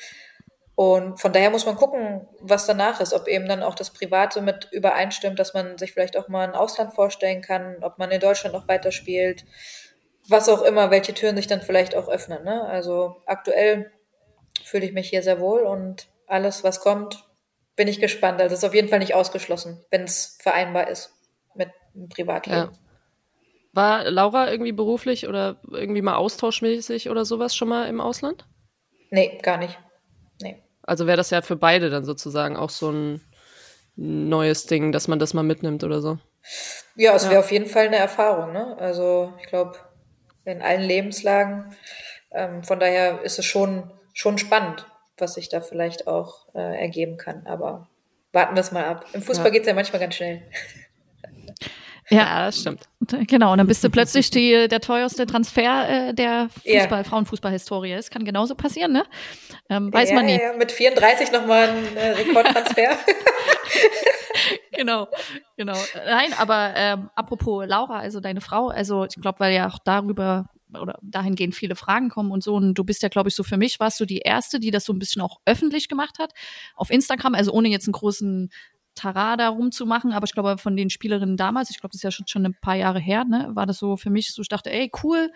[0.76, 4.42] Und von daher muss man gucken, was danach ist, ob eben dann auch das Private
[4.42, 8.20] mit übereinstimmt, dass man sich vielleicht auch mal ein Ausland vorstellen kann, ob man in
[8.20, 9.46] Deutschland noch weiterspielt,
[10.28, 12.44] was auch immer, welche Türen sich dann vielleicht auch öffnen.
[12.44, 12.62] Ne?
[12.64, 13.92] Also aktuell
[14.64, 17.24] fühle ich mich hier sehr wohl und alles, was kommt,
[17.78, 18.42] bin ich gespannt.
[18.42, 21.14] Also es ist auf jeden Fall nicht ausgeschlossen, wenn es vereinbar ist
[21.54, 22.58] mit einem Privatleben.
[22.58, 22.72] Ja.
[23.72, 28.46] War Laura irgendwie beruflich oder irgendwie mal austauschmäßig oder sowas schon mal im Ausland?
[29.10, 29.78] Nee, gar nicht.
[30.42, 30.65] Nee.
[30.86, 33.22] Also wäre das ja für beide dann sozusagen auch so ein
[33.96, 36.18] neues Ding, dass man das mal mitnimmt oder so.
[36.96, 37.32] Ja, es ja.
[37.32, 38.54] wäre auf jeden Fall eine Erfahrung.
[38.54, 38.78] Ne?
[38.80, 39.78] Also ich glaube,
[40.44, 41.76] in allen Lebenslagen.
[42.32, 44.86] Ähm, von daher ist es schon, schon spannend
[45.18, 47.46] was sich da vielleicht auch äh, ergeben kann.
[47.46, 47.88] Aber
[48.32, 49.06] warten wir es mal ab.
[49.14, 49.52] Im Fußball ja.
[49.52, 50.44] geht es ja manchmal ganz schnell.
[52.10, 52.88] Ja, das stimmt.
[53.28, 57.04] Genau, und dann bist du plötzlich die, der teuerste Transfer äh, der Fußball, ja.
[57.04, 57.94] Frauenfußballhistorie.
[57.94, 59.06] Das kann genauso passieren, ne?
[59.70, 60.40] Ähm, weiß ja, man nie.
[60.40, 62.98] Ja, mit 34 nochmal ein äh, Rekordtransfer.
[64.72, 65.08] genau,
[65.58, 65.78] genau.
[66.06, 70.46] Nein, aber ähm, apropos Laura, also deine Frau, also ich glaube, weil ja auch darüber
[70.80, 72.56] oder dahingehend viele Fragen kommen und so.
[72.56, 74.86] Und du bist ja, glaube ich, so für mich warst du die erste, die das
[74.86, 76.34] so ein bisschen auch öffentlich gemacht hat
[76.76, 78.52] auf Instagram, also ohne jetzt einen großen
[78.96, 82.28] Tarada rumzumachen, aber ich glaube, von den Spielerinnen damals, ich glaube, das ist ja schon,
[82.28, 84.92] schon ein paar Jahre her, ne, war das so für mich so, ich dachte, ey,
[85.04, 85.32] cool,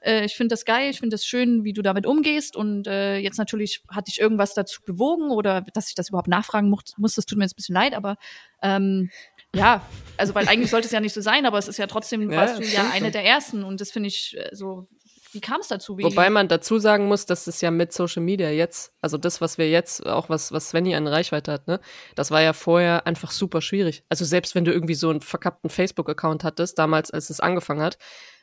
[0.00, 3.18] äh, ich finde das geil, ich finde das schön, wie du damit umgehst und äh,
[3.18, 7.14] jetzt natürlich hatte ich irgendwas dazu bewogen oder dass ich das überhaupt nachfragen muss, muss
[7.14, 8.16] das tut mir jetzt ein bisschen leid, aber
[8.62, 9.10] ähm,
[9.54, 9.82] ja,
[10.16, 12.36] also weil eigentlich sollte es ja nicht so sein, aber es ist ja trotzdem, ja,
[12.38, 14.88] warst du ja eine der ersten und das finde ich äh, so,
[15.34, 15.98] wie kam es dazu?
[15.98, 19.40] Wie, Wobei man dazu sagen muss, dass es ja mit Social Media jetzt, also das,
[19.40, 21.80] was wir jetzt, auch was, was Svenny an Reichweite hat, ne,
[22.14, 24.04] das war ja vorher einfach super schwierig.
[24.08, 27.98] Also selbst wenn du irgendwie so einen verkappten Facebook-Account hattest, damals, als es angefangen hat,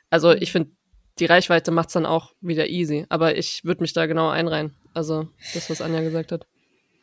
[0.10, 0.72] also ich finde,
[1.20, 3.06] die Reichweite macht es dann auch wieder easy.
[3.10, 4.76] Aber ich würde mich da genau einreihen.
[4.94, 6.46] Also das, was Anja gesagt hat.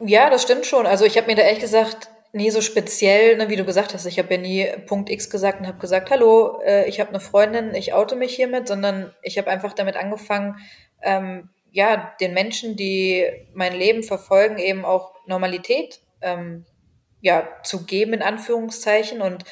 [0.00, 0.86] Ja, das stimmt schon.
[0.86, 4.06] Also ich habe mir da ehrlich gesagt nie so speziell, ne, wie du gesagt hast,
[4.06, 7.20] ich habe ja nie Punkt X gesagt und habe gesagt, hallo, äh, ich habe eine
[7.20, 10.56] Freundin, ich oute mich hiermit, sondern ich habe einfach damit angefangen,
[11.02, 16.64] ähm, ja, den Menschen, die mein Leben verfolgen, eben auch Normalität ähm,
[17.20, 19.44] ja, zu geben, in Anführungszeichen, und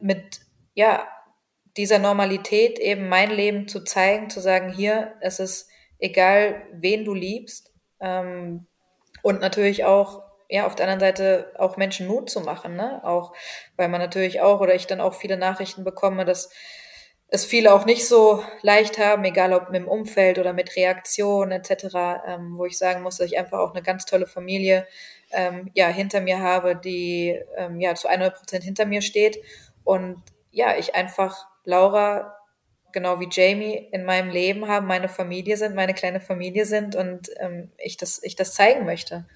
[0.00, 0.40] mit
[0.74, 1.06] ja,
[1.76, 7.14] dieser Normalität eben mein Leben zu zeigen, zu sagen, hier, es ist egal, wen du
[7.14, 8.66] liebst, ähm,
[9.22, 13.00] und natürlich auch ja, auf der anderen Seite auch Menschen Mut zu machen, ne?
[13.04, 13.34] Auch,
[13.76, 16.50] weil man natürlich auch, oder ich dann auch viele Nachrichten bekomme, dass
[17.30, 21.52] es viele auch nicht so leicht haben, egal ob mit dem Umfeld oder mit Reaktionen
[21.52, 24.86] etc., ähm, wo ich sagen muss, dass ich einfach auch eine ganz tolle Familie
[25.30, 29.38] ähm, ja hinter mir habe, die ähm, ja zu 100 Prozent hinter mir steht
[29.84, 32.34] und ja, ich einfach Laura
[32.92, 37.28] genau wie Jamie in meinem Leben haben, meine Familie sind, meine kleine Familie sind und
[37.38, 39.26] ähm, ich, das, ich das zeigen möchte.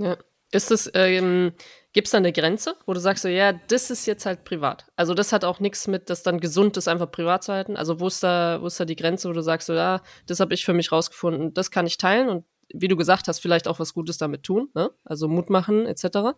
[0.00, 0.16] Ja.
[0.52, 1.52] Ist es, ähm,
[1.92, 4.86] gibt es da eine Grenze, wo du sagst so, ja, das ist jetzt halt privat.
[4.96, 7.76] Also das hat auch nichts mit, das dann gesund ist, einfach privat zu halten.
[7.76, 10.40] Also wo ist da, wo ist da die Grenze, wo du sagst so, ja, das
[10.40, 13.68] habe ich für mich rausgefunden, das kann ich teilen und wie du gesagt hast, vielleicht
[13.68, 14.90] auch was Gutes damit tun, ne?
[15.04, 16.36] Also Mut machen, etc.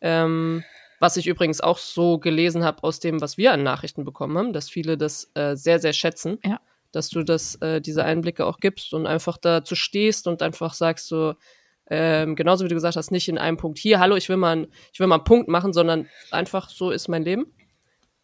[0.00, 0.64] Ähm,
[1.00, 4.52] was ich übrigens auch so gelesen habe aus dem, was wir an Nachrichten bekommen haben,
[4.52, 6.38] dass viele das äh, sehr, sehr schätzen.
[6.44, 6.60] Ja.
[6.92, 11.08] Dass du das, äh, diese Einblicke auch gibst und einfach dazu stehst und einfach sagst
[11.08, 11.34] so,
[11.90, 14.52] ähm, genauso wie du gesagt hast, nicht in einem Punkt hier, hallo, ich will mal,
[14.52, 17.46] einen, ich will mal einen Punkt machen, sondern einfach so ist mein Leben.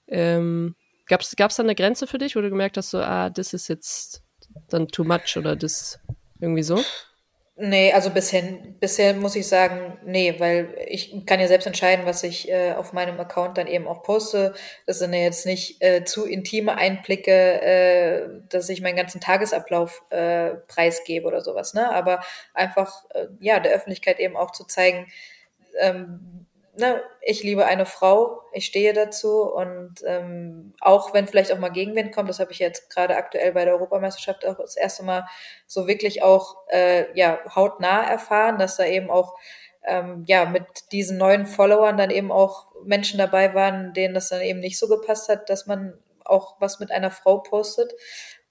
[0.09, 0.75] Ähm,
[1.07, 3.67] Gab es da eine Grenze für dich, wo du gemerkt hast, so, ah, das ist
[3.67, 4.23] jetzt
[4.69, 5.99] dann too much oder das
[6.41, 6.81] irgendwie so?
[7.63, 8.43] Nee, also bisher,
[8.81, 12.95] bisher muss ich sagen, nee, weil ich kann ja selbst entscheiden, was ich äh, auf
[12.95, 14.55] meinem Account dann eben auch poste.
[14.87, 20.03] Das sind ja jetzt nicht äh, zu intime Einblicke, äh, dass ich meinen ganzen Tagesablauf
[20.09, 21.93] äh, preisgebe oder sowas, ne?
[21.93, 22.21] Aber
[22.55, 25.07] einfach, äh, ja, der Öffentlichkeit eben auch zu zeigen,
[25.81, 26.47] ähm,
[26.77, 31.71] ne, ich liebe eine Frau, ich stehe dazu und ähm, auch wenn vielleicht auch mal
[31.71, 35.27] Gegenwind kommt, das habe ich jetzt gerade aktuell bei der Europameisterschaft auch das erste Mal
[35.67, 39.37] so wirklich auch äh, ja hautnah erfahren, dass da eben auch
[39.85, 44.43] ähm, ja mit diesen neuen Followern dann eben auch Menschen dabei waren, denen das dann
[44.43, 47.93] eben nicht so gepasst hat, dass man auch was mit einer Frau postet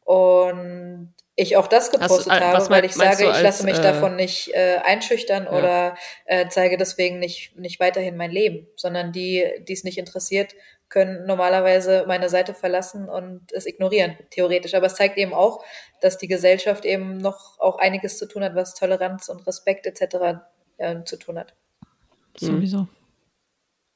[0.09, 3.81] und ich auch das gepostet Hast, habe, weil ich sage, als, ich lasse mich äh,
[3.83, 5.51] davon nicht äh, einschüchtern ja.
[5.51, 10.55] oder äh, zeige deswegen nicht, nicht weiterhin mein Leben, sondern die, die es nicht interessiert,
[10.89, 14.73] können normalerweise meine Seite verlassen und es ignorieren, theoretisch.
[14.73, 15.63] Aber es zeigt eben auch,
[16.01, 20.39] dass die Gesellschaft eben noch auch einiges zu tun hat, was Toleranz und Respekt etc.
[20.77, 21.53] Äh, zu tun hat.
[22.35, 22.87] Sowieso.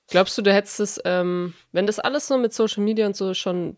[0.10, 3.34] Glaubst du, du hättest es, ähm, wenn das alles so mit Social Media und so
[3.34, 3.78] schon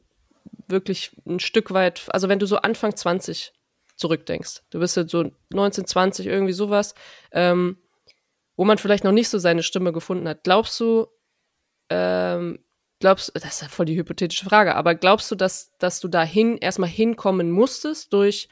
[0.68, 3.54] wirklich ein Stück weit, also wenn du so Anfang 20
[3.96, 6.96] zurückdenkst, du bist jetzt so 19, 20, irgendwie sowas,
[7.32, 7.78] ähm,
[8.56, 10.44] wo man vielleicht noch nicht so seine Stimme gefunden hat.
[10.44, 11.08] Glaubst du,
[11.90, 12.60] ähm,
[13.00, 16.58] glaubst, das ist ja voll die hypothetische Frage, aber glaubst du, dass, dass du dahin
[16.58, 18.50] erstmal hinkommen musstest durch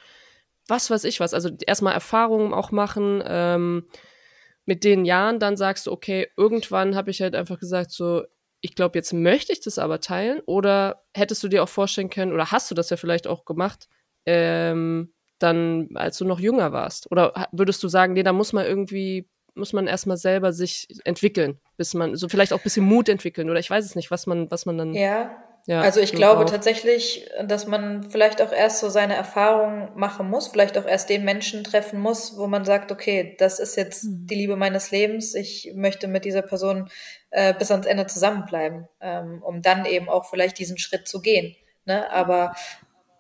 [0.68, 3.86] was weiß ich was, also erstmal Erfahrungen auch machen, ähm,
[4.66, 8.24] mit den Jahren dann sagst du, okay, irgendwann habe ich halt einfach gesagt, so,
[8.64, 10.40] ich glaube, jetzt möchte ich das aber teilen.
[10.46, 13.90] Oder hättest du dir auch vorstellen können, oder hast du das ja vielleicht auch gemacht,
[14.26, 17.12] ähm, dann, als du noch jünger warst?
[17.12, 21.60] Oder würdest du sagen, nee, da muss man irgendwie, muss man erstmal selber sich entwickeln,
[21.76, 24.28] bis man, so vielleicht auch ein bisschen Mut entwickeln, oder ich weiß es nicht, was
[24.28, 24.94] man, was man dann.
[24.94, 26.50] Ja, ja, also ich glaube auch.
[26.50, 31.24] tatsächlich, dass man vielleicht auch erst so seine Erfahrungen machen muss, vielleicht auch erst den
[31.24, 34.28] Menschen treffen muss, wo man sagt, okay, das ist jetzt mhm.
[34.28, 36.90] die Liebe meines Lebens, ich möchte mit dieser Person
[37.30, 41.56] äh, bis ans Ende zusammenbleiben, ähm, um dann eben auch vielleicht diesen Schritt zu gehen.
[41.86, 42.12] Ne?
[42.12, 42.54] Aber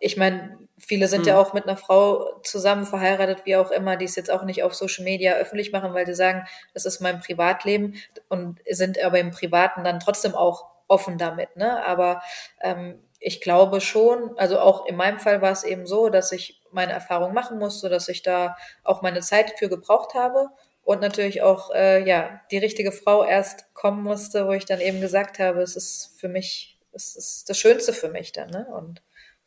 [0.01, 1.27] ich meine, viele sind mhm.
[1.29, 4.63] ja auch mit einer Frau zusammen verheiratet, wie auch immer, die es jetzt auch nicht
[4.63, 7.95] auf Social Media öffentlich machen, weil sie sagen, das ist mein Privatleben
[8.27, 11.55] und sind aber im Privaten dann trotzdem auch offen damit.
[11.55, 11.83] Ne?
[11.83, 12.21] Aber
[12.61, 16.61] ähm, ich glaube schon, also auch in meinem Fall war es eben so, dass ich
[16.71, 20.49] meine Erfahrung machen musste, dass ich da auch meine Zeit für gebraucht habe
[20.83, 25.01] und natürlich auch äh, ja die richtige Frau erst kommen musste, wo ich dann eben
[25.01, 28.67] gesagt habe, es ist für mich, es ist das Schönste für mich dann, ne?
[28.75, 29.01] Und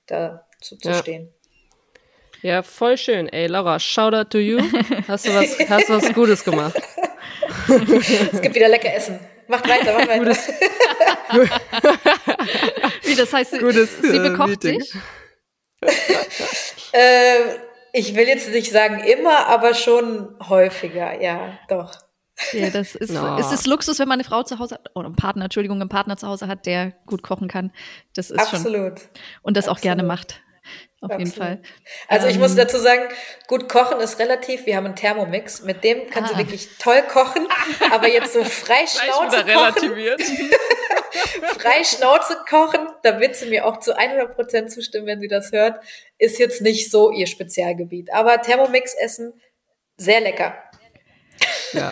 [0.06, 0.94] da zu, zu ja.
[0.94, 1.32] stehen.
[2.42, 3.28] Ja, voll schön.
[3.28, 4.60] Ey, Laura, shout out to you.
[5.08, 6.80] Hast du was, hast du was Gutes gemacht?
[8.32, 9.18] es gibt wieder lecker Essen.
[9.48, 10.24] Macht weiter, macht weiter.
[10.24, 10.48] Gutes,
[13.02, 14.80] Wie, das heißt, Gutes, sie äh, bekocht Meeting.
[14.80, 14.94] dich?
[16.92, 17.40] äh,
[17.92, 21.92] ich will jetzt nicht sagen immer, aber schon häufiger, ja, doch.
[22.52, 23.38] Ja, das ist, no.
[23.38, 25.88] ist es Luxus, wenn man eine Frau zu Hause hat, oder einen Partner, Entschuldigung, einen
[25.88, 27.72] Partner zu Hause hat, der gut kochen kann.
[28.14, 29.00] Das ist Absolut.
[29.00, 29.08] schon.
[29.42, 29.78] Und das Absolut.
[29.78, 30.42] auch gerne macht
[31.00, 31.18] auf Absolut.
[31.20, 31.62] jeden Fall.
[32.08, 33.02] Also ich muss ähm, dazu sagen,
[33.46, 34.66] gut kochen ist relativ.
[34.66, 36.28] Wir haben einen Thermomix, mit dem kann ah.
[36.28, 37.46] sie wirklich toll kochen,
[37.92, 39.94] aber jetzt so frei Schnauze kochen.
[41.58, 45.52] frei Schnauze kochen, da wird sie mir auch zu 100 Prozent zustimmen, wenn sie das
[45.52, 45.80] hört,
[46.18, 48.12] ist jetzt nicht so ihr Spezialgebiet.
[48.12, 49.34] Aber Thermomix essen,
[49.96, 50.56] sehr lecker.
[51.76, 51.90] Ja.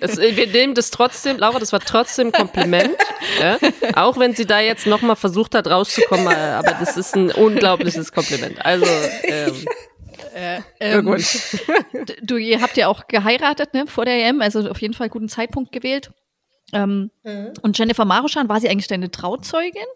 [0.00, 2.96] Es, wir nehmen das trotzdem, Laura, das war trotzdem ein Kompliment.
[3.40, 3.58] Ja?
[3.94, 8.12] Auch wenn sie da jetzt nochmal versucht hat, rauszukommen, äh, aber das ist ein unglaubliches
[8.12, 8.64] Kompliment.
[8.64, 8.86] Also,
[9.24, 9.64] ähm,
[10.34, 11.16] äh, ähm,
[12.22, 15.28] du, ihr habt ja auch geheiratet, ne, vor der EM, also auf jeden Fall guten
[15.28, 16.10] Zeitpunkt gewählt.
[16.72, 17.52] Ähm, mhm.
[17.62, 19.86] Und Jennifer Maruschan, war sie eigentlich deine Trauzeugin?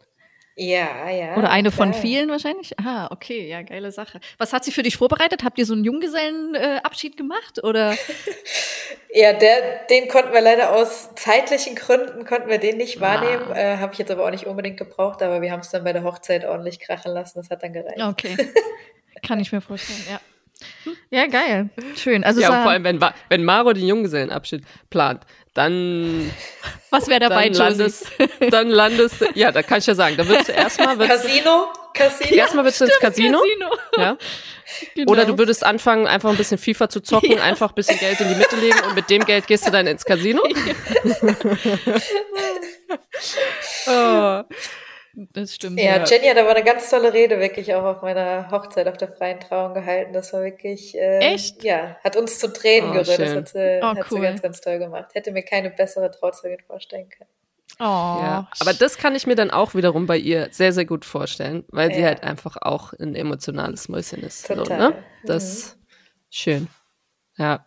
[0.61, 1.37] Ja, ja.
[1.37, 1.87] Oder eine klar.
[1.87, 2.77] von vielen wahrscheinlich?
[2.81, 4.19] Ah, okay, ja, geile Sache.
[4.39, 5.45] Was hat sie für dich vorbereitet?
[5.45, 7.63] Habt ihr so einen Junggesellenabschied gemacht?
[7.63, 7.97] Oder?
[9.15, 13.51] Ja, der, den konnten wir leider aus zeitlichen Gründen konnten wir den nicht wahrnehmen.
[13.51, 13.57] Ah.
[13.57, 15.95] Äh, Habe ich jetzt aber auch nicht unbedingt gebraucht, aber wir haben es dann bei
[15.95, 17.39] der Hochzeit ordentlich krachen lassen.
[17.39, 18.03] Das hat dann gereicht.
[18.03, 18.37] Okay.
[19.27, 20.21] Kann ich mir vorstellen, ja.
[21.11, 21.71] Ja, geil.
[21.97, 22.25] Schön.
[22.25, 25.23] Also Ja, vor allem, wenn, wenn Maro den Junggesellenabschied plant,
[25.55, 26.31] dann,
[26.91, 28.07] was wäre dabei, dann landest,
[28.51, 31.69] dann landest, ja, da kann ich ja sagen, da würdest du erstmal, würdest, Casino?
[31.95, 32.35] Casino?
[32.37, 33.69] erstmal würdest du ins Casino, Casino.
[33.97, 34.17] ja,
[34.95, 35.13] Genau.
[35.13, 38.29] oder du würdest anfangen, einfach ein bisschen FIFA zu zocken, einfach ein bisschen Geld in
[38.29, 40.43] die Mitte legen und mit dem Geld gehst du dann ins Casino.
[43.87, 44.43] oh.
[45.15, 45.81] Das stimmt.
[45.81, 46.05] Ja, Ja.
[46.05, 49.41] Jenny hat aber eine ganz tolle Rede wirklich auch auf meiner Hochzeit auf der freien
[49.41, 50.13] Trauung gehalten.
[50.13, 51.65] Das war wirklich, äh, Echt?
[51.65, 53.09] Ja, hat uns zu Tränen Oh, gerührt.
[53.09, 53.37] Das schön.
[53.37, 54.21] hat, sie, Oh, hat sie cool.
[54.23, 55.11] ganz, ganz toll gemacht.
[55.15, 57.31] Hätte mir keine bessere Trauzeugin vorstellen können.
[57.81, 57.83] Oh.
[57.85, 61.65] Ja, aber das kann ich mir dann auch wiederum bei ihr sehr, sehr gut vorstellen,
[61.69, 62.09] weil sie Ja.
[62.09, 64.47] halt einfach auch ein emotionales Mäuschen ist.
[64.47, 64.79] So, Total.
[64.79, 64.95] ne?
[65.25, 65.79] Das ist
[66.31, 66.69] schön.
[67.37, 67.65] Ja.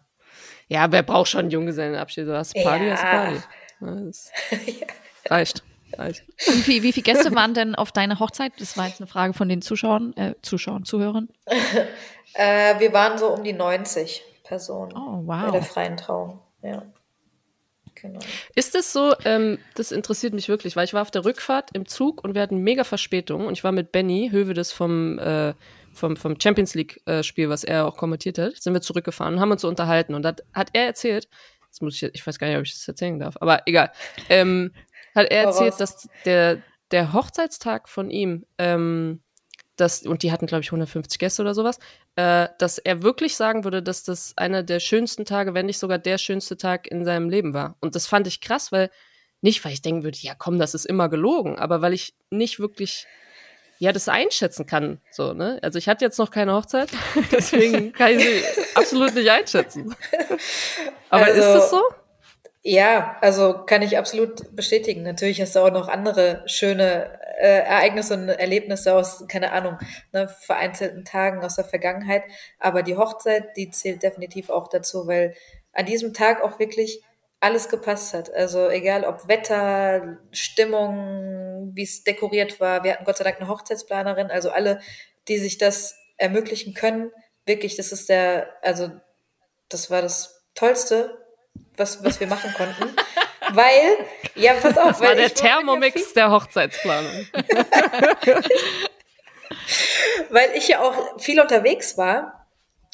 [0.68, 2.28] Ja, wer braucht schon einen Junggesellenabschied?
[2.28, 2.92] Du hast Party, Ja.
[2.94, 3.36] hast Party.
[3.82, 4.32] Ja, das
[5.30, 5.64] reicht.
[5.98, 6.24] Reicht.
[6.48, 8.54] Und wie, wie viele Gäste waren denn auf deiner Hochzeit?
[8.60, 11.30] Das war jetzt eine Frage von den Zuschauern, äh, Zuschauern, Zuhörern.
[12.34, 15.68] Äh, wir waren so um die 90 Personen Oh, bei der wow.
[15.68, 16.40] freien Trauung.
[16.62, 16.84] Ja.
[17.96, 18.20] Genau.
[18.56, 21.88] Ist es so, ähm, das interessiert mich wirklich, weil ich war auf der Rückfahrt im
[21.88, 25.54] Zug und wir hatten mega Verspätung und ich war mit Benny Hövedes vom, äh,
[25.94, 29.62] vom, vom Champions League-Spiel, was er auch kommentiert hat, sind wir zurückgefahren und haben uns
[29.62, 31.28] so unterhalten und hat, hat er erzählt,
[31.70, 33.92] das muss ich, ich weiß gar nicht, ob ich das erzählen darf, aber egal,
[34.30, 34.72] ähm,
[35.16, 39.22] hat er erzählt, dass der, der Hochzeitstag von ihm, ähm,
[39.78, 41.80] das, und die hatten, glaube ich, 150 Gäste oder sowas,
[42.16, 45.98] äh, dass er wirklich sagen würde, dass das einer der schönsten Tage, wenn nicht sogar
[45.98, 47.76] der schönste Tag in seinem Leben war.
[47.80, 48.90] Und das fand ich krass, weil
[49.42, 52.60] nicht, weil ich denken würde, ja komm, das ist immer gelogen, aber weil ich nicht
[52.60, 53.08] wirklich
[53.80, 55.02] ja das einschätzen kann.
[55.10, 55.58] So, ne?
[55.64, 56.90] Also ich hatte jetzt noch keine Hochzeit,
[57.32, 58.44] deswegen kann ich sie
[58.76, 59.96] absolut nicht einschätzen.
[61.10, 61.82] Aber Also- ist das so?
[62.64, 65.02] Ja, also kann ich absolut bestätigen.
[65.02, 69.80] Natürlich hast du auch noch andere schöne äh, Ereignisse und Erlebnisse aus, keine Ahnung,
[70.14, 72.24] ne, vereinzelten Tagen aus der Vergangenheit.
[72.60, 75.34] Aber die Hochzeit, die zählt definitiv auch dazu, weil
[75.74, 77.02] an diesem Tag auch wirklich
[77.40, 78.32] alles gepasst hat.
[78.32, 82.84] Also egal ob Wetter, Stimmung, wie es dekoriert war.
[82.84, 84.80] Wir hatten Gott sei Dank eine Hochzeitsplanerin, also alle,
[85.28, 87.12] die sich das ermöglichen können.
[87.48, 88.92] Wirklich, das ist der, also
[89.70, 91.21] das war das Tollste,
[91.82, 92.96] was, was wir machen konnten.
[93.54, 93.98] Weil,
[94.36, 97.28] ja, pass auf, Das war der Thermomix der Hochzeitsplanung.
[100.30, 102.48] weil ich ja auch viel unterwegs war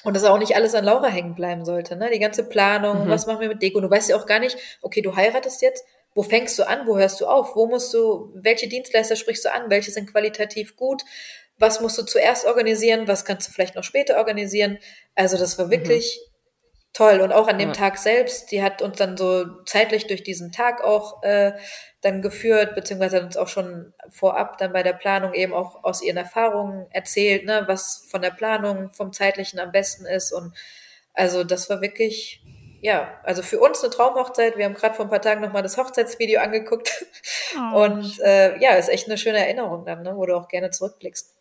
[0.03, 1.95] und das auch nicht alles an Laura hängen bleiben sollte.
[1.95, 2.09] Ne?
[2.11, 3.09] Die ganze Planung, Mhm.
[3.09, 3.79] was machen wir mit Deko?
[3.81, 5.83] Du weißt ja auch gar nicht, okay, du heiratest jetzt,
[6.15, 9.53] wo fängst du an, wo hörst du auf, wo musst du, welche Dienstleister sprichst du
[9.53, 11.03] an, welche sind qualitativ gut,
[11.59, 14.79] was musst du zuerst organisieren, was kannst du vielleicht noch später organisieren.
[15.15, 16.19] Also das war wirklich
[16.97, 17.21] toll.
[17.21, 17.75] Und auch an dem Ja.
[17.75, 21.53] Tag selbst, die hat uns dann so zeitlich durch diesen Tag auch äh,
[22.01, 26.01] dann geführt, beziehungsweise hat uns auch schon vorab dann bei der Planung eben auch aus
[26.01, 30.31] ihren Erfahrungen erzählt, ne, was von der Planung, vom zeitlichen am besten ist.
[30.31, 30.53] Und
[31.13, 32.43] also das war wirklich,
[32.81, 34.57] ja, also für uns eine Traumhochzeit.
[34.57, 37.05] Wir haben gerade vor ein paar Tagen nochmal das Hochzeitsvideo angeguckt.
[37.55, 40.69] Oh, Und äh, ja, ist echt eine schöne Erinnerung dann, ne, wo du auch gerne
[40.69, 41.33] zurückblickst.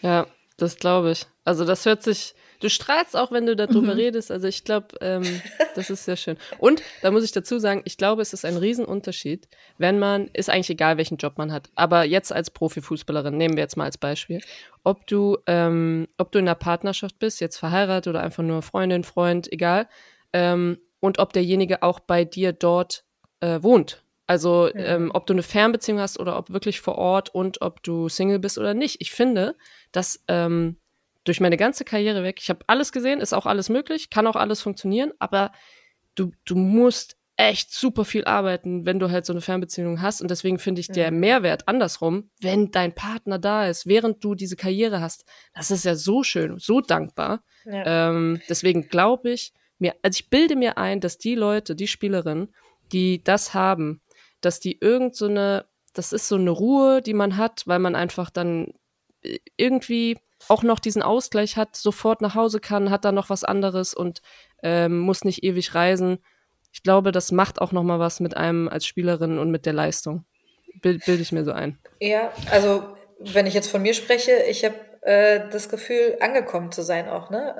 [0.00, 0.26] Ja,
[0.62, 1.26] das glaube ich.
[1.44, 4.00] Also das hört sich, du strahlst auch, wenn du darüber Mhm.
[4.00, 4.30] redest.
[4.30, 5.42] Also ich glaube, ähm,
[5.74, 6.36] das ist sehr schön.
[6.58, 9.48] Und da muss ich dazu sagen, ich glaube, es ist ein Riesenunterschied,
[9.78, 13.62] wenn man, ist eigentlich egal, welchen Job man hat, aber jetzt als Profifußballerin, nehmen wir
[13.64, 14.40] jetzt mal als Beispiel,
[14.84, 19.02] ob du, ähm, ob du in einer Partnerschaft bist, jetzt verheiratet oder einfach nur Freundin,
[19.04, 19.88] Freund, egal,
[20.32, 23.04] ähm, und ob derjenige auch bei dir dort
[23.40, 24.02] äh, wohnt.
[24.32, 28.08] Also ähm, ob du eine Fernbeziehung hast oder ob wirklich vor Ort und ob du
[28.08, 28.96] Single bist oder nicht.
[29.00, 29.56] Ich finde,
[29.92, 30.78] dass ähm,
[31.24, 34.36] durch meine ganze Karriere weg, ich habe alles gesehen, ist auch alles möglich, kann auch
[34.36, 35.52] alles funktionieren, aber
[36.14, 40.22] du, du musst echt super viel arbeiten, wenn du halt so eine Fernbeziehung hast.
[40.22, 41.20] Und deswegen finde ich der Mhm.
[41.20, 45.94] Mehrwert andersrum, wenn dein Partner da ist, während du diese Karriere hast, das ist ja
[45.94, 47.44] so schön, so dankbar.
[47.66, 48.08] Ja.
[48.08, 52.54] Ähm, deswegen glaube ich mir, also ich bilde mir ein, dass die Leute, die Spielerinnen,
[52.92, 54.00] die das haben,
[54.44, 55.64] dass die irgend so eine,
[55.94, 58.74] das ist so eine Ruhe, die man hat, weil man einfach dann
[59.22, 60.18] äh, irgendwie
[60.48, 64.22] auch noch diesen Ausgleich hat, sofort nach Hause kann, hat dann noch was anderes und
[64.62, 66.18] ähm, muss nicht ewig reisen.
[66.72, 69.72] Ich glaube, das macht auch noch mal was mit einem als Spielerin und mit der
[69.72, 70.24] Leistung.
[70.80, 71.78] Bild, bilde ich mir so ein.
[72.00, 72.82] Ja, also
[73.20, 77.30] wenn ich jetzt von mir spreche, ich habe äh, das Gefühl, angekommen zu sein auch,
[77.30, 77.54] ne?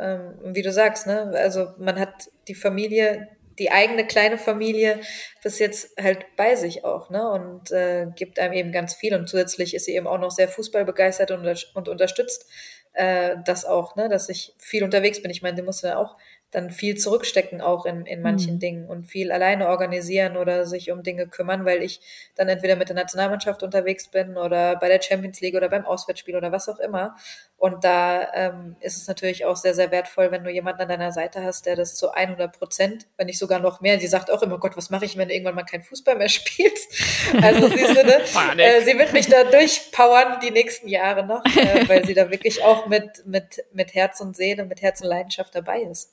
[0.45, 1.33] Ähm, wie du sagst, ne?
[1.35, 3.29] Also man hat die Familie,
[3.59, 5.01] die eigene kleine Familie
[5.43, 7.31] bis jetzt halt bei sich auch, ne?
[7.31, 9.15] Und äh, gibt einem eben ganz viel.
[9.15, 12.47] Und zusätzlich ist sie eben auch noch sehr fußballbegeistert und, und unterstützt
[12.93, 14.09] äh, das auch, ne?
[14.09, 15.31] Dass ich viel unterwegs bin.
[15.31, 16.17] Ich meine, die musste ja auch
[16.53, 18.59] dann viel zurückstecken auch in, in manchen mhm.
[18.61, 22.01] Dingen und viel alleine organisieren oder sich um Dinge kümmern, weil ich
[22.37, 26.37] dann entweder mit der Nationalmannschaft unterwegs bin oder bei der Champions League oder beim Auswärtsspiel
[26.37, 27.17] oder was auch immer.
[27.57, 31.13] Und da ähm, ist es natürlich auch sehr, sehr wertvoll, wenn du jemanden an deiner
[31.13, 34.43] Seite hast, der das zu 100 Prozent, wenn nicht sogar noch mehr, sie sagt auch
[34.43, 36.93] immer, Gott, was mache ich, wenn du irgendwann mal kein Fußball mehr spielst?
[37.41, 38.21] Also sie, ne,
[38.59, 42.63] äh, sie wird mich da durchpowern die nächsten Jahre noch, äh, weil sie da wirklich
[42.63, 46.12] auch mit, mit, mit Herz und Seele, mit Herz und Leidenschaft dabei ist.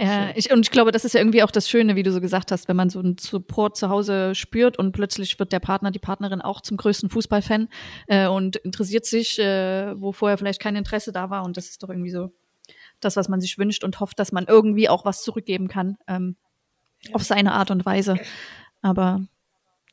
[0.00, 2.20] Ja, ich, und ich glaube, das ist ja irgendwie auch das Schöne, wie du so
[2.20, 5.90] gesagt hast, wenn man so einen Support zu Hause spürt und plötzlich wird der Partner,
[5.90, 7.68] die Partnerin auch zum größten Fußballfan
[8.06, 11.44] äh, und interessiert sich, äh, wo vorher vielleicht kein Interesse da war.
[11.44, 12.30] Und das ist doch irgendwie so
[13.00, 16.36] das, was man sich wünscht und hofft, dass man irgendwie auch was zurückgeben kann, ähm,
[17.02, 17.14] ja.
[17.14, 18.18] auf seine Art und Weise.
[18.82, 19.26] Aber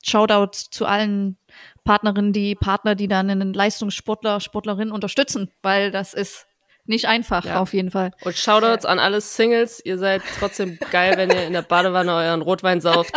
[0.03, 1.37] Shoutout zu allen
[1.83, 6.45] Partnerinnen, die Partner, die dann einen Leistungssportler, Sportlerin unterstützen, weil das ist
[6.87, 7.59] nicht einfach, ja.
[7.59, 8.11] auf jeden Fall.
[8.21, 9.81] Und Shoutouts an alle Singles.
[9.83, 13.11] Ihr seid trotzdem geil, wenn ihr in der Badewanne euren Rotwein sauft.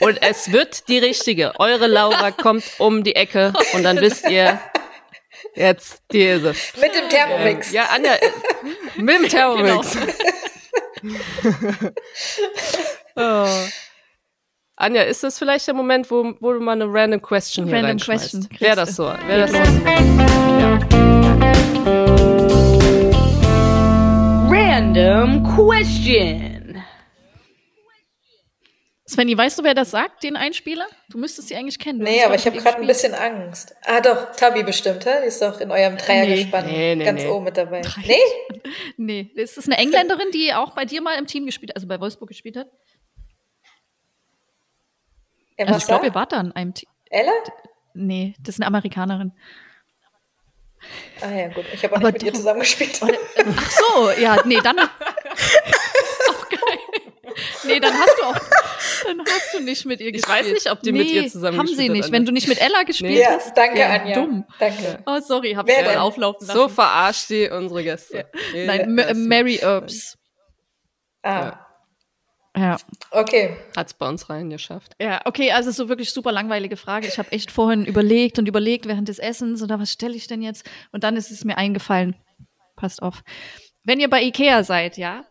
[0.00, 1.52] Und es wird die richtige.
[1.58, 4.60] Eure Laura kommt um die Ecke und dann wisst ihr,
[5.54, 6.72] jetzt die ist es.
[6.80, 7.68] Mit dem Thermomix.
[7.68, 9.96] Ähm, ja, Anja, äh, mit dem Thermomix.
[11.02, 11.14] Genau.
[13.44, 13.68] oh.
[14.78, 17.98] Anja, ist das vielleicht der Moment, wo, wo du mal eine random Question hier random
[17.98, 18.48] Question.
[18.58, 19.04] Wäre das so?
[19.04, 19.58] Wäre das so?
[19.58, 21.45] Ja.
[24.96, 26.82] Random Question.
[29.06, 30.86] Svenny, weißt du, wer das sagt, den Einspieler?
[31.10, 31.98] Du müsstest sie eigentlich kennen.
[31.98, 33.74] Du nee, aber ich habe gerade ein bisschen Angst.
[33.84, 35.20] Ah, doch, Tabi bestimmt, hä?
[35.22, 37.28] Die ist doch in eurem Dreiergespann nee, nee, ganz nee.
[37.28, 37.82] oben mit dabei.
[37.82, 38.60] Dreier nee?
[38.96, 41.86] nee, das ist eine Engländerin, die auch bei dir mal im Team gespielt hat, also
[41.86, 42.68] bei Wolfsburg gespielt hat.
[45.58, 46.88] Emma also ich glaube, ihr wart da in einem Team.
[47.10, 47.32] Ella?
[47.92, 49.32] Nee, das ist eine Amerikanerin.
[51.20, 51.64] Ah ja, gut.
[51.72, 53.00] Ich habe auch Aber nicht mit ihr zusammengespielt.
[53.02, 54.78] Ach so, ja, nee, dann.
[54.78, 54.88] auch
[56.50, 56.78] geil.
[57.64, 58.36] Nee, dann hast du auch.
[59.06, 60.38] Dann hast du nicht mit ihr gespielt.
[60.38, 62.10] Ich weiß nicht, ob die nee, mit ihr zusammen haben sie nicht.
[62.12, 63.24] Wenn du nicht mit Ella gespielt nee.
[63.24, 63.48] hast.
[63.48, 64.14] Ja, danke, ja, Anja.
[64.14, 64.44] Dumm.
[64.58, 64.98] Danke.
[65.06, 66.58] Oh, sorry, hab ich mal auflaufen lassen.
[66.58, 68.26] So verarscht sie unsere Gäste.
[68.54, 68.66] Ja.
[68.66, 70.16] Nein, Mary Herbs.
[71.22, 71.65] Ah.
[72.56, 72.78] Ja.
[73.10, 73.56] Okay.
[73.76, 74.94] Hat's bei uns reingeschafft.
[75.00, 77.06] Ja, okay, also so wirklich super langweilige Frage.
[77.06, 80.42] Ich habe echt vorhin überlegt und überlegt während des Essens oder was stelle ich denn
[80.42, 80.68] jetzt?
[80.90, 82.16] Und dann ist es mir eingefallen.
[82.74, 83.22] Passt auf.
[83.84, 85.24] Wenn ihr bei Ikea seid, ja,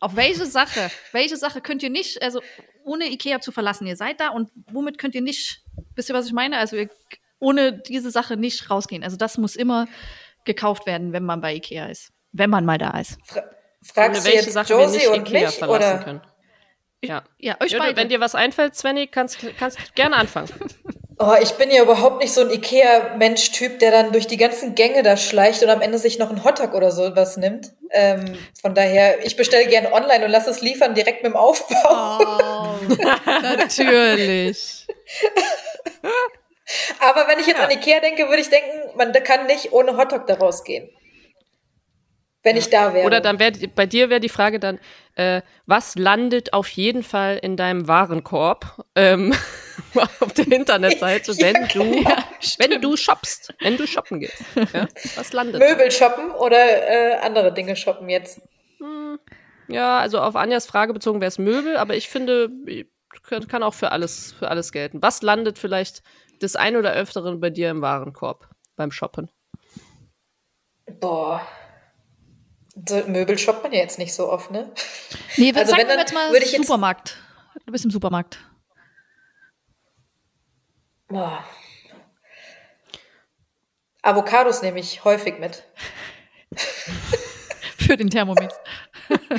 [0.00, 2.40] auf welche Sache, welche Sache könnt ihr nicht, also
[2.84, 5.62] ohne Ikea zu verlassen, ihr seid da und womit könnt ihr nicht,
[5.94, 6.58] wisst ihr, was ich meine?
[6.58, 6.90] Also ihr,
[7.38, 9.04] ohne diese Sache nicht rausgehen.
[9.04, 9.86] Also das muss immer
[10.44, 12.12] gekauft werden, wenn man bei Ikea ist.
[12.32, 13.18] Wenn man mal da ist.
[13.24, 13.42] Fra
[13.82, 15.98] fragst du jetzt Sache Josie und Ikea mich, oder?
[15.98, 16.20] Können.
[17.04, 17.24] Ja.
[17.38, 17.96] ja, euch beide.
[17.96, 20.48] Wenn dir was einfällt, Svenny, kannst, kannst gerne anfangen.
[21.18, 25.04] Oh, ich bin ja überhaupt nicht so ein Ikea-Mensch-Typ, der dann durch die ganzen Gänge
[25.04, 27.70] da schleicht und am Ende sich noch einen Hotdog oder so was nimmt.
[27.90, 32.18] Ähm, von daher, ich bestelle gerne online und lasse es liefern direkt mit dem Aufbau.
[32.18, 32.74] Oh,
[33.26, 34.84] natürlich.
[36.98, 37.66] Aber wenn ich jetzt ja.
[37.66, 40.90] an Ikea denke, würde ich denken, man kann nicht ohne Hotdog daraus gehen
[42.42, 43.06] wenn ich da wäre.
[43.06, 44.78] Oder dann wäre bei dir wäre die Frage dann,
[45.14, 49.32] äh, was landet auf jeden Fall in deinem Warenkorb ähm,
[50.20, 52.24] auf der Internetseite, wenn ja, du ja,
[52.58, 54.42] wenn du shoppst, wenn du shoppen gehst.
[54.72, 54.88] Ja?
[55.16, 55.60] Was landet?
[55.60, 55.90] Möbel da?
[55.90, 58.40] shoppen oder äh, andere Dinge shoppen jetzt?
[58.78, 59.18] Hm,
[59.68, 62.50] ja, also auf Anjas Frage bezogen wäre es Möbel, aber ich finde,
[63.48, 65.02] kann auch für alles für alles gelten.
[65.02, 66.02] Was landet vielleicht
[66.40, 69.30] das ein oder öfteren bei dir im Warenkorb beim Shoppen?
[71.00, 71.46] Boah.
[72.74, 74.72] So, Möbel shoppt man ja jetzt nicht so oft, ne?
[75.36, 77.18] Nee, wir also sagen jetzt mal würde ich Supermarkt.
[77.66, 78.38] Du bist im Supermarkt.
[81.08, 81.44] Boah.
[84.00, 85.64] Avocados nehme ich häufig mit.
[87.76, 88.54] Für den Thermomix.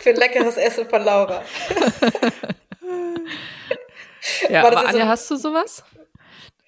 [0.00, 1.42] Für ein leckeres Essen von Laura.
[4.48, 5.82] ja, aber Anja, so hast du sowas?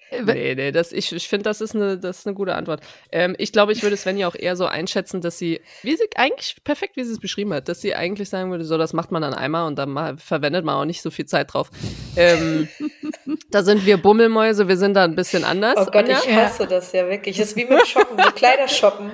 [0.09, 2.81] Äh, nee, nee, das, ich, ich finde, das, ist eine, das ist eine gute Antwort.
[3.11, 6.55] Ähm, ich glaube, ich würde Svenja auch eher so einschätzen, dass sie, wie sie eigentlich
[6.63, 9.21] perfekt, wie sie es beschrieben hat, dass sie eigentlich sagen würde, so, das macht man
[9.21, 11.69] dann einmal und dann mal, verwendet man auch nicht so viel Zeit drauf.
[12.15, 12.67] Ähm,
[13.51, 15.75] da sind wir Bummelmäuse, wir sind da ein bisschen anders.
[15.77, 16.69] Oh Gott, ich hasse ja.
[16.69, 17.37] das ja wirklich.
[17.37, 19.11] Das ist wie mit dem Shoppen, mit Kleidershoppen.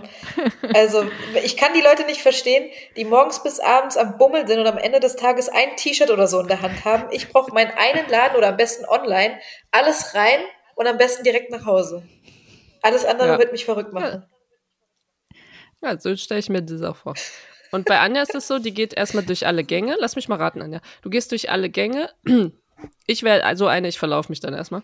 [0.74, 1.06] Also,
[1.44, 4.78] ich kann die Leute nicht verstehen, die morgens bis abends am Bummel sind und am
[4.78, 7.06] Ende des Tages ein T-Shirt oder so in der Hand haben.
[7.12, 9.39] Ich brauche meinen einen Laden oder am besten online,
[9.72, 10.39] alles rein,
[10.76, 12.04] und am besten direkt nach Hause.
[12.82, 13.40] Alles andere ja.
[13.40, 14.26] wird mich verrückt machen.
[15.82, 17.14] Ja, so stelle ich mir das auch vor.
[17.72, 19.98] Und bei Anja ist es so, die geht erstmal durch alle Gänge.
[20.00, 20.80] Lass mich mal raten, Anja.
[21.02, 22.10] Du gehst durch alle Gänge.
[23.06, 24.82] Ich wäre also eine, ich verlaufe mich dann erstmal.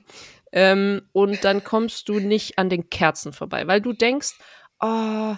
[0.54, 4.36] Ähm, und dann kommst du nicht an den Kerzen vorbei, weil du denkst,
[4.80, 5.36] oh,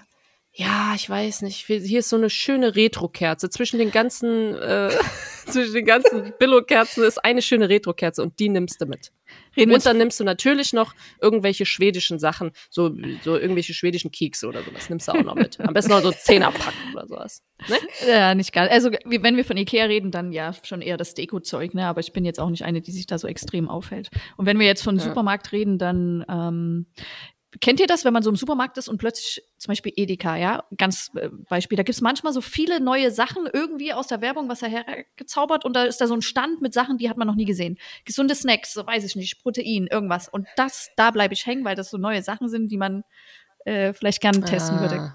[0.54, 3.50] ja, ich weiß nicht, hier ist so eine schöne Retro-Kerze.
[3.50, 4.92] Zwischen den ganzen, äh,
[5.48, 9.12] zwischen den ganzen Billo-Kerzen ist eine schöne Retro-Kerze und die nimmst du mit.
[9.56, 14.48] Reden und dann nimmst du natürlich noch irgendwelche schwedischen Sachen, so, so irgendwelche schwedischen Kekse
[14.48, 15.60] oder sowas, nimmst du auch noch mit.
[15.60, 17.44] Am besten noch so Zehner packen oder sowas.
[17.68, 17.76] Ne?
[18.08, 18.70] Ja, nicht gar.
[18.70, 21.86] Also, wenn wir von Ikea reden, dann ja schon eher das Deko-Zeug, ne?
[21.88, 24.10] Aber ich bin jetzt auch nicht eine, die sich da so extrem aufhält.
[24.38, 25.04] Und wenn wir jetzt von ja.
[25.04, 26.86] Supermarkt reden, dann ähm,
[27.60, 30.64] Kennt ihr das, wenn man so im Supermarkt ist und plötzlich zum Beispiel Edeka, ja,
[30.78, 34.48] ganz äh, Beispiel, da gibt es manchmal so viele neue Sachen irgendwie aus der Werbung,
[34.48, 37.28] was er hergezaubert und da ist da so ein Stand mit Sachen, die hat man
[37.28, 37.78] noch nie gesehen.
[38.06, 40.30] Gesunde Snacks, so weiß ich nicht, Protein, irgendwas.
[40.30, 43.04] Und das, da bleibe ich hängen, weil das so neue Sachen sind, die man
[43.66, 44.82] äh, vielleicht gerne testen ah.
[44.82, 45.14] würde.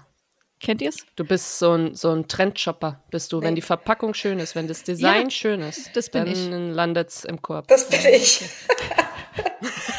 [0.59, 1.05] Kennt ihr es?
[1.15, 3.39] Du bist so ein, so ein Trendshopper, bist du.
[3.39, 3.47] Nee.
[3.47, 6.75] Wenn die Verpackung schön ist, wenn das Design ja, schön ist, das bin dann ich.
[6.75, 7.67] landet's im Korb.
[7.67, 8.43] Das bin ich.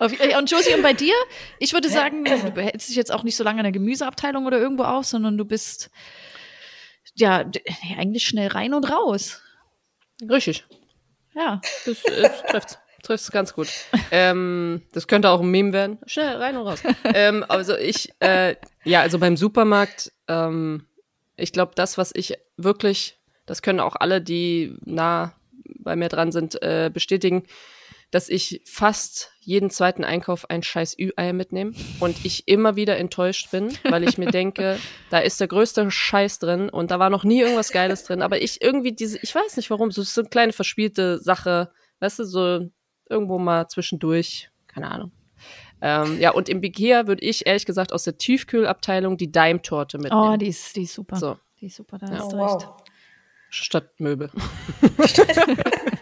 [0.00, 1.14] und Josie, und bei dir?
[1.58, 4.58] Ich würde sagen, du behältst dich jetzt auch nicht so lange in der Gemüseabteilung oder
[4.58, 5.90] irgendwo auf, sondern du bist
[7.14, 7.44] ja
[7.96, 9.42] eigentlich schnell rein und raus.
[10.28, 10.64] Richtig.
[11.34, 11.60] Ja.
[11.84, 13.68] Das, das trifft trifft ganz gut.
[14.10, 15.98] ähm, das könnte auch ein Meme werden.
[16.06, 16.82] Schnell rein und raus.
[17.14, 20.86] ähm, also ich, äh, ja, also beim Supermarkt, ähm,
[21.36, 25.32] ich glaube, das, was ich wirklich, das können auch alle, die nah
[25.78, 27.44] bei mir dran sind, äh, bestätigen
[28.10, 33.50] dass ich fast jeden zweiten Einkauf ein scheiß Ü-Ei mitnehme und ich immer wieder enttäuscht
[33.50, 34.78] bin, weil ich mir denke,
[35.10, 38.40] da ist der größte Scheiß drin und da war noch nie irgendwas Geiles drin, aber
[38.40, 42.24] ich irgendwie diese, ich weiß nicht warum, so, so eine kleine verspielte Sache, weißt du,
[42.24, 42.68] so
[43.10, 45.12] irgendwo mal zwischendurch, keine Ahnung.
[45.80, 50.34] Ähm, ja, und im Ikea würde ich ehrlich gesagt aus der Tiefkühlabteilung die Daim-Torte mitnehmen.
[50.34, 51.16] Oh, die ist, die ist super.
[51.16, 51.36] So.
[51.60, 52.18] Die ist super, da ja.
[52.18, 52.68] hast du oh, recht.
[53.50, 54.30] Statt Möbel.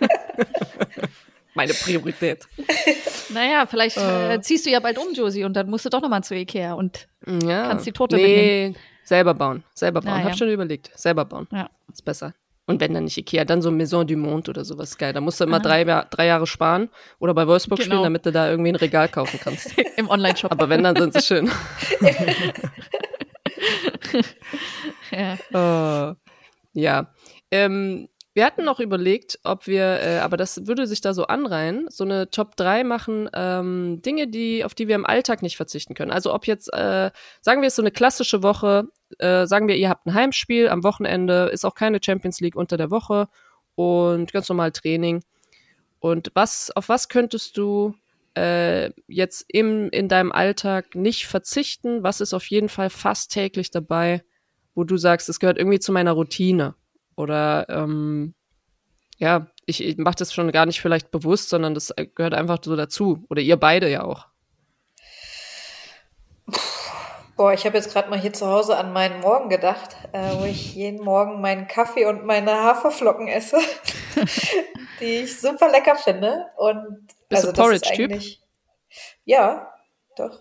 [1.57, 2.47] meine Priorität.
[3.31, 6.01] naja, vielleicht äh, äh, ziehst du ja bald um, Josie, und dann musst du doch
[6.01, 7.69] nochmal zu Ikea und ja.
[7.69, 8.77] kannst die Torte nee, mitnehmen.
[9.03, 9.65] selber bauen.
[9.75, 10.15] Selber bauen.
[10.15, 10.37] Ah, Hab ja.
[10.37, 10.91] schon überlegt.
[10.95, 11.49] Selber bauen.
[11.51, 11.69] Ja.
[11.93, 12.35] Ist besser.
[12.69, 14.99] Und wenn dann nicht Ikea, dann so Maison du Monde oder sowas.
[14.99, 15.13] Geil.
[15.13, 16.89] Da musst du immer drei, drei Jahre sparen
[17.21, 17.87] oder bei Wolfsburg genau.
[17.87, 19.79] spielen, damit du da irgendwie ein Regal kaufen kannst.
[19.97, 20.51] Im Online-Shop.
[20.51, 21.49] Aber wenn, dann sind sie schön.
[25.13, 25.39] ja.
[25.53, 26.17] Oh.
[26.73, 27.13] ja.
[27.53, 31.87] Ähm, wir hatten noch überlegt, ob wir, äh, aber das würde sich da so anreihen,
[31.89, 35.95] so eine Top 3 machen, ähm, Dinge, die, auf die wir im Alltag nicht verzichten
[35.95, 36.11] können.
[36.11, 37.11] Also ob jetzt, äh,
[37.41, 40.85] sagen wir es so eine klassische Woche, äh, sagen wir, ihr habt ein Heimspiel am
[40.85, 43.29] Wochenende, ist auch keine Champions League unter der Woche
[43.75, 45.25] und ganz normal Training.
[45.99, 47.95] Und was, auf was könntest du
[48.37, 52.03] äh, jetzt im, in deinem Alltag nicht verzichten?
[52.03, 54.23] Was ist auf jeden Fall fast täglich dabei,
[54.75, 56.75] wo du sagst, es gehört irgendwie zu meiner Routine?
[57.17, 58.35] Oder ähm,
[59.19, 62.77] ja, ich, ich mache das schon gar nicht vielleicht bewusst, sondern das gehört einfach so
[62.77, 63.25] dazu.
[63.31, 64.27] Oder ihr beide ja auch.
[67.37, 70.45] Boah, ich habe jetzt gerade mal hier zu Hause an meinen Morgen gedacht, äh, wo
[70.45, 73.59] ich jeden Morgen meinen Kaffee und meine Haferflocken esse,
[75.01, 76.47] die ich super lecker finde.
[76.57, 78.23] Und Bist also, du Porridge-Typ?
[79.25, 79.71] Ja,
[80.17, 80.41] doch.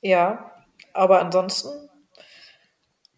[0.00, 0.52] Ja,
[0.94, 1.90] aber ansonsten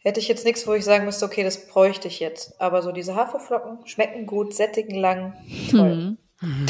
[0.05, 2.61] hätte ich jetzt nichts, wo ich sagen müsste, okay, das bräuchte ich jetzt.
[2.61, 5.35] Aber so diese Haferflocken schmecken gut, sättigen lang,
[5.71, 5.95] toll.
[5.97, 6.19] Mhm.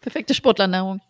[0.00, 1.00] Perfekte Sportlernahrung.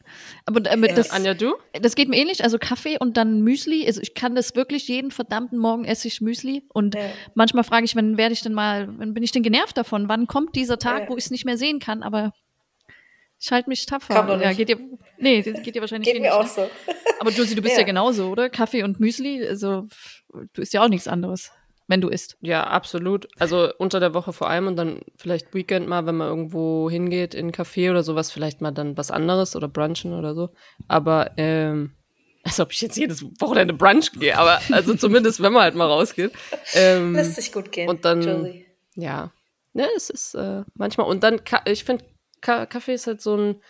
[0.45, 0.95] Aber äh, ja.
[0.95, 1.55] das, Anja, du?
[1.81, 2.43] Das geht mir ähnlich.
[2.43, 3.87] Also Kaffee und dann Müsli.
[3.87, 6.65] Also ich kann das wirklich jeden verdammten Morgen esse ich Müsli.
[6.73, 7.03] Und ja.
[7.35, 10.09] manchmal frage ich, wann werde ich denn mal, wann bin ich denn genervt davon?
[10.09, 11.09] Wann kommt dieser Tag, ja.
[11.11, 12.03] wo ich es nicht mehr sehen kann?
[12.03, 12.33] Aber
[13.39, 14.15] ich halte mich tapfer.
[14.15, 14.79] Kann doch ja, geht dir,
[15.19, 16.69] nee, geht dir wahrscheinlich geht mir auch so.
[17.21, 17.81] Aber Josie, du bist ja.
[17.83, 18.51] ja genauso, oder?
[18.51, 19.87] Kaffee und Müsli, also
[20.53, 21.51] du isst ja auch nichts anderes,
[21.87, 22.37] wenn du isst.
[22.41, 23.29] Ja, absolut.
[23.39, 27.35] Also unter der Woche vor allem und dann vielleicht Weekend mal, wenn man irgendwo hingeht
[27.35, 30.51] in ein Café oder sowas, vielleicht mal dann was anderes oder brunchen oder so.
[30.87, 31.93] Aber ähm,
[32.45, 35.87] als ob ich jetzt jedes Wochenende Brunch gehe, aber also zumindest, wenn man halt mal
[35.87, 36.33] rausgeht.
[36.75, 37.89] Ähm, Lässt sich gut gehen.
[37.89, 38.67] Und dann, Josie.
[38.95, 39.33] ja,
[39.73, 42.05] ne, es ist äh, manchmal, und dann, ich finde,
[42.41, 43.63] Kaffee ist halt so ein,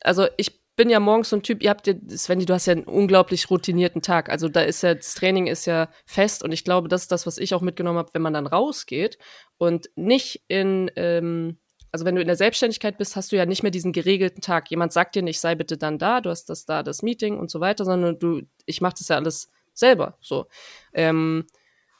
[0.00, 2.72] also ich bin ja morgens so ein Typ, ihr habt ja, Svenny, du hast ja
[2.72, 4.30] einen unglaublich routinierten Tag.
[4.30, 7.26] Also da ist ja, das Training ist ja fest und ich glaube, das ist das,
[7.26, 9.18] was ich auch mitgenommen habe, wenn man dann rausgeht
[9.58, 11.58] und nicht in, ähm,
[11.92, 14.70] also wenn du in der Selbstständigkeit bist, hast du ja nicht mehr diesen geregelten Tag.
[14.70, 17.50] Jemand sagt dir nicht, sei bitte dann da, du hast das da, das Meeting und
[17.50, 20.46] so weiter, sondern du, ich mache das ja alles selber so.
[20.94, 21.44] Ähm,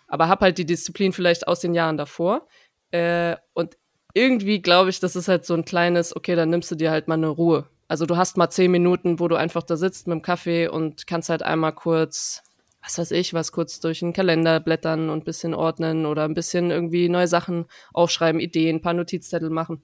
[0.08, 2.48] aber hab halt die Disziplin vielleicht aus den Jahren davor.
[2.92, 3.76] Äh, und
[4.14, 7.08] irgendwie glaube ich, das ist halt so ein kleines, okay, dann nimmst du dir halt
[7.08, 7.68] mal eine Ruhe.
[7.90, 11.08] Also du hast mal zehn Minuten, wo du einfach da sitzt mit dem Kaffee und
[11.08, 12.44] kannst halt einmal kurz
[12.82, 16.34] was weiß ich, was kurz durch den Kalender blättern und ein bisschen ordnen oder ein
[16.34, 19.82] bisschen irgendwie neue Sachen aufschreiben, Ideen, ein paar Notizzettel machen.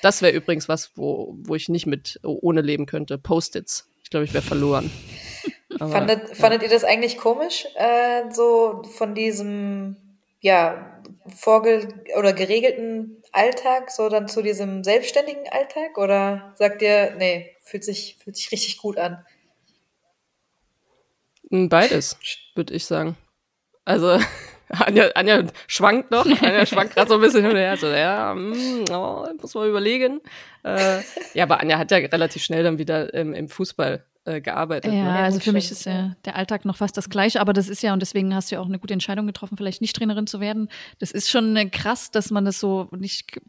[0.00, 3.18] Das wäre übrigens was, wo, wo ich nicht mit ohne leben könnte.
[3.18, 3.90] Post-its.
[4.04, 4.92] Ich glaube, ich wäre verloren.
[5.80, 6.34] Aber, fandet, ja.
[6.36, 9.96] fandet ihr das eigentlich komisch, äh, so von diesem
[10.44, 11.88] ja vorge
[12.18, 15.96] oder geregelten Alltag, so dann zu diesem selbstständigen Alltag?
[15.96, 19.24] Oder sagt ihr, nee, fühlt sich, fühlt sich richtig gut an?
[21.50, 22.18] Hm, beides,
[22.54, 23.16] würde ich sagen.
[23.86, 24.18] Also,
[24.68, 26.26] Anja, Anja schwankt noch.
[26.26, 27.76] Anja schwankt gerade so ein bisschen hin und her.
[27.78, 30.20] So, ja, mm, oh, muss man überlegen.
[30.62, 31.00] Äh,
[31.32, 34.92] ja, aber Anja hat ja relativ schnell dann wieder ähm, im Fußball äh, gearbeitet.
[34.92, 35.16] Ja, ne?
[35.16, 37.92] also für mich ist ja der Alltag noch fast das Gleiche, aber das ist ja,
[37.92, 40.68] und deswegen hast du ja auch eine gute Entscheidung getroffen, vielleicht nicht Trainerin zu werden.
[40.98, 43.40] Das ist schon äh, krass, dass man das so nicht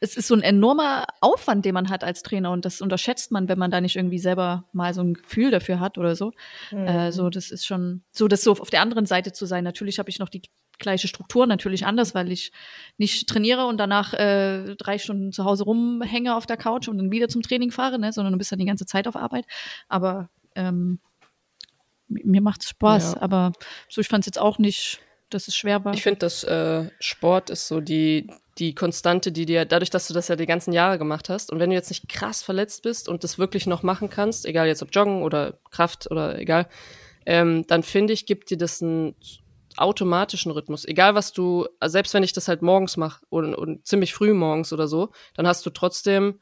[0.00, 3.48] es ist so ein enormer Aufwand, den man hat als Trainer und das unterschätzt man,
[3.48, 6.32] wenn man da nicht irgendwie selber mal so ein Gefühl dafür hat oder so.
[6.70, 6.86] Mhm.
[6.86, 9.64] Äh, so, das ist schon so, das so auf der anderen Seite zu sein.
[9.64, 10.42] Natürlich habe ich noch die
[10.78, 12.52] gleiche Struktur, natürlich anders, weil ich
[12.96, 17.10] nicht trainiere und danach äh, drei Stunden zu Hause rumhänge auf der Couch und dann
[17.10, 19.46] wieder zum Training fahre, ne, sondern du bist dann die ganze Zeit auf Arbeit.
[19.88, 21.00] Aber ähm,
[22.06, 23.14] mir macht's Spaß.
[23.14, 23.22] Ja.
[23.22, 23.52] Aber
[23.88, 25.94] so, ich fand es jetzt auch nicht, dass es schwer war.
[25.94, 30.14] Ich finde, dass äh, Sport ist so die die Konstante, die dir, dadurch, dass du
[30.14, 33.08] das ja die ganzen Jahre gemacht hast und wenn du jetzt nicht krass verletzt bist
[33.08, 36.68] und das wirklich noch machen kannst, egal jetzt ob Joggen oder Kraft oder egal,
[37.24, 39.14] ähm, dann finde ich, gibt dir das einen
[39.76, 40.84] automatischen Rhythmus.
[40.84, 44.72] Egal was du, selbst wenn ich das halt morgens mache und, und ziemlich früh morgens
[44.72, 46.40] oder so, dann hast du trotzdem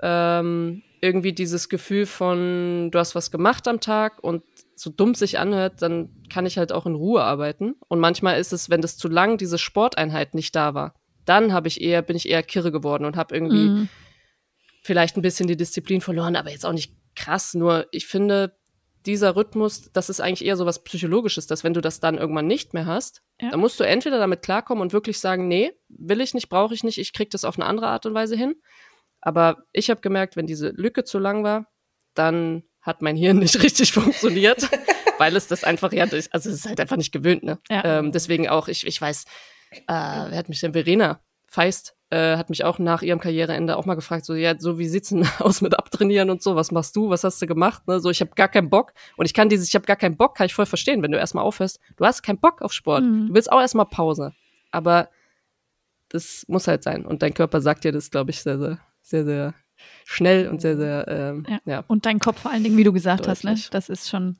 [0.00, 4.42] ähm, irgendwie dieses Gefühl von, du hast was gemacht am Tag und
[4.76, 7.74] so dumm sich anhört, dann kann ich halt auch in Ruhe arbeiten.
[7.88, 11.66] Und manchmal ist es, wenn das zu lang diese Sporteinheit nicht da war, dann habe
[11.66, 13.88] ich eher, bin ich eher kirre geworden und habe irgendwie mhm.
[14.82, 17.54] vielleicht ein bisschen die Disziplin verloren, aber jetzt auch nicht krass.
[17.54, 18.54] Nur ich finde,
[19.06, 22.46] dieser Rhythmus, das ist eigentlich eher so was Psychologisches, dass wenn du das dann irgendwann
[22.46, 23.50] nicht mehr hast, ja.
[23.50, 26.84] dann musst du entweder damit klarkommen und wirklich sagen, nee, will ich nicht, brauche ich
[26.84, 28.56] nicht, ich krieg das auf eine andere Art und Weise hin.
[29.20, 31.66] Aber ich habe gemerkt, wenn diese Lücke zu lang war,
[32.14, 34.68] dann hat mein Hirn nicht richtig funktioniert,
[35.18, 37.58] weil es das einfach, ja, also es ist halt einfach nicht gewöhnt, ne?
[37.68, 37.98] Ja.
[37.98, 39.24] Ähm, deswegen auch, ich, ich weiß,
[39.72, 40.72] äh, wer hat mich denn?
[40.72, 44.78] Verena Feist äh, hat mich auch nach ihrem Karriereende auch mal gefragt, so, ja, so
[44.78, 47.86] wie sieht's denn aus mit Abtrainieren und so, was machst du, was hast du gemacht,
[47.88, 48.00] ne?
[48.00, 50.36] So, ich habe gar keinen Bock und ich kann dieses, ich habe gar keinen Bock,
[50.36, 53.28] kann ich voll verstehen, wenn du erstmal aufhörst, du hast keinen Bock auf Sport, mhm.
[53.28, 54.32] du willst auch erstmal Pause,
[54.70, 55.08] aber
[56.08, 59.24] das muss halt sein und dein Körper sagt dir das, glaube ich, sehr, sehr, sehr,
[59.24, 59.54] sehr
[60.04, 61.60] schnell und sehr, sehr, ähm, ja.
[61.64, 61.84] ja.
[61.86, 63.44] Und dein Kopf vor allen Dingen, wie du gesagt deutlich.
[63.44, 63.70] hast, ne?
[63.70, 64.36] Das ist schon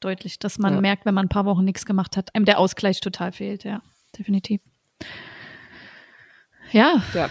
[0.00, 0.80] deutlich, dass man ja.
[0.80, 3.82] merkt, wenn man ein paar Wochen nichts gemacht hat, einem der Ausgleich total fehlt, ja
[4.18, 4.60] definitiv.
[6.72, 7.02] Ja.
[7.12, 7.30] Ja.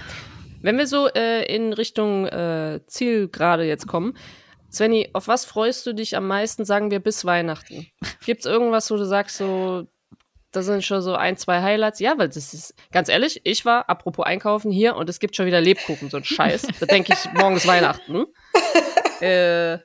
[0.62, 4.16] Wenn wir so äh, in Richtung äh, Zielgerade jetzt kommen,
[4.72, 7.88] Svenny, auf was freust du dich am meisten, sagen wir, bis Weihnachten?
[8.26, 9.88] Gibt es irgendwas, wo du sagst, so,
[10.54, 12.00] da sind schon so ein, zwei Highlights?
[12.00, 15.46] Ja, weil das ist, ganz ehrlich, ich war, apropos Einkaufen, hier und es gibt schon
[15.46, 16.68] wieder Lebkuchen, so ein Scheiß.
[16.80, 18.26] da denke ich, morgen ist Weihnachten.
[19.20, 19.80] äh,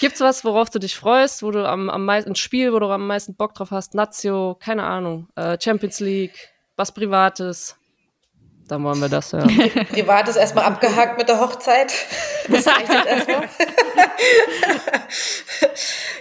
[0.00, 2.86] Gibt's was, worauf du dich freust, wo du am, am meisten, ein Spiel, wo du
[2.86, 3.94] am meisten Bock drauf hast?
[3.94, 7.76] Nazio, keine Ahnung, äh, Champions League, was Privates?
[8.68, 9.46] Dann wollen wir das, ja.
[9.90, 11.92] Privates erstmal abgehakt mit der Hochzeit.
[12.48, 13.48] Das reicht jetzt erstmal.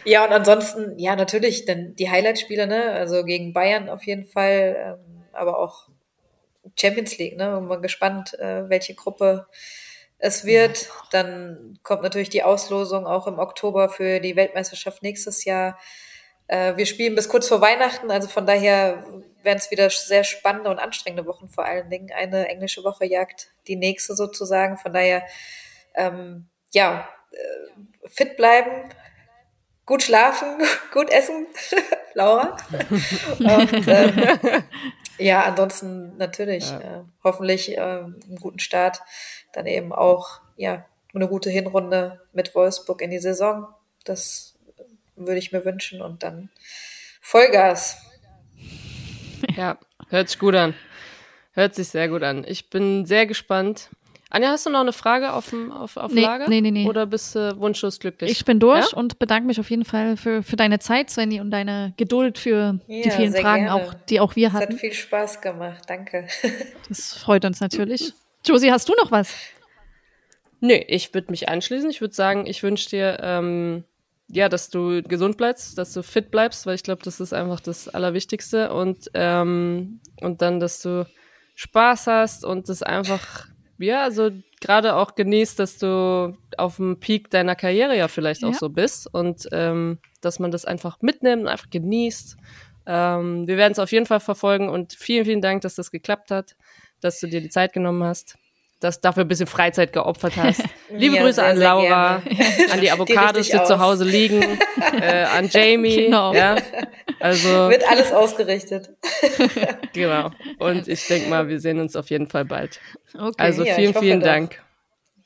[0.05, 2.93] ja, und ansonsten, ja, natürlich, dann die Highlight-Spiele, ne?
[2.93, 5.87] Also gegen Bayern auf jeden Fall, ähm, aber auch
[6.79, 7.55] Champions League, ne?
[7.57, 9.45] Und mal gespannt, äh, welche Gruppe
[10.17, 10.89] es wird.
[11.11, 15.77] Dann kommt natürlich die Auslosung auch im Oktober für die Weltmeisterschaft nächstes Jahr.
[16.47, 19.03] Äh, wir spielen bis kurz vor Weihnachten, also von daher
[19.45, 22.11] werden es wieder sehr spannende und anstrengende Wochen vor allen Dingen.
[22.11, 24.77] Eine englische Woche jagt die nächste sozusagen.
[24.77, 25.23] Von daher,
[25.93, 28.89] ähm, ja, äh, fit bleiben,
[29.85, 30.57] gut schlafen,
[30.93, 31.47] gut essen,
[32.13, 32.57] Laura.
[33.39, 34.63] und, ähm,
[35.17, 36.79] ja, ansonsten natürlich ja.
[36.79, 39.01] Äh, hoffentlich äh, einen guten Start
[39.53, 43.67] dann eben auch ja eine gute Hinrunde mit Wolfsburg in die Saison.
[44.03, 44.54] Das
[45.15, 46.49] würde ich mir wünschen und dann
[47.21, 47.97] Vollgas.
[49.55, 49.77] Ja,
[50.09, 50.73] hört sich gut an.
[51.53, 52.45] Hört sich sehr gut an.
[52.47, 53.89] Ich bin sehr gespannt.
[54.29, 56.49] Anja, hast du noch eine Frage auf, auf, auf nee, Lager?
[56.49, 56.87] Nee, nee, nee.
[56.87, 58.31] Oder bist du wunschlos glücklich?
[58.31, 58.97] Ich bin durch ja?
[58.97, 62.79] und bedanke mich auf jeden Fall für, für deine Zeit, Svenny, und deine Geduld für
[62.87, 64.63] ja, die vielen Fragen, auch, die auch wir hatten.
[64.63, 65.83] Es hat viel Spaß gemacht.
[65.87, 66.27] Danke.
[66.89, 68.13] Das freut uns natürlich.
[68.45, 69.33] Josie, hast du noch was?
[70.59, 71.89] Nö, ich würde mich anschließen.
[71.89, 73.85] Ich würde sagen, ich wünsche dir, ähm,
[74.27, 77.59] ja, dass du gesund bleibst, dass du fit bleibst, weil ich glaube, das ist einfach
[77.59, 78.73] das Allerwichtigste.
[78.73, 81.07] Und, ähm, und dann, dass du
[81.55, 83.47] Spaß hast und das einfach
[83.77, 88.53] ja, also gerade auch genießt, dass du auf dem Peak deiner Karriere ja vielleicht auch
[88.53, 88.57] Ja.
[88.57, 92.37] so bist und ähm, dass man das einfach mitnimmt und einfach genießt.
[92.87, 96.31] Ähm, wir werden es auf jeden Fall verfolgen und vielen, vielen Dank, dass das geklappt
[96.31, 96.55] hat,
[97.01, 98.37] dass du dir die Zeit genommen hast,
[98.85, 100.61] dass dafür ein bisschen Freizeit geopfert hast.
[100.89, 102.21] Liebe Ja, Grüße sehr, an Laura,
[102.71, 103.79] an die Avocados, richtig die zu aus.
[103.81, 104.41] Hause liegen,
[105.01, 106.33] äh, an Jamie, Genau.
[106.33, 106.55] ja,
[107.19, 108.89] also Wird alles ausgerichtet.
[109.93, 110.31] genau.
[110.59, 112.79] Und ich denke mal, wir sehen uns auf jeden Fall bald.
[113.13, 113.33] Okay.
[113.37, 114.27] Also Ja, vielen, hoffe vielen doch.
[114.27, 114.61] Dank.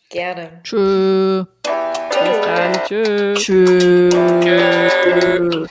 [0.10, 0.62] Gerne.
[0.64, 1.44] Tschö.
[1.64, 2.74] Bis dann.
[2.88, 3.44] Tschüss.
[4.10, 5.68] Tschö.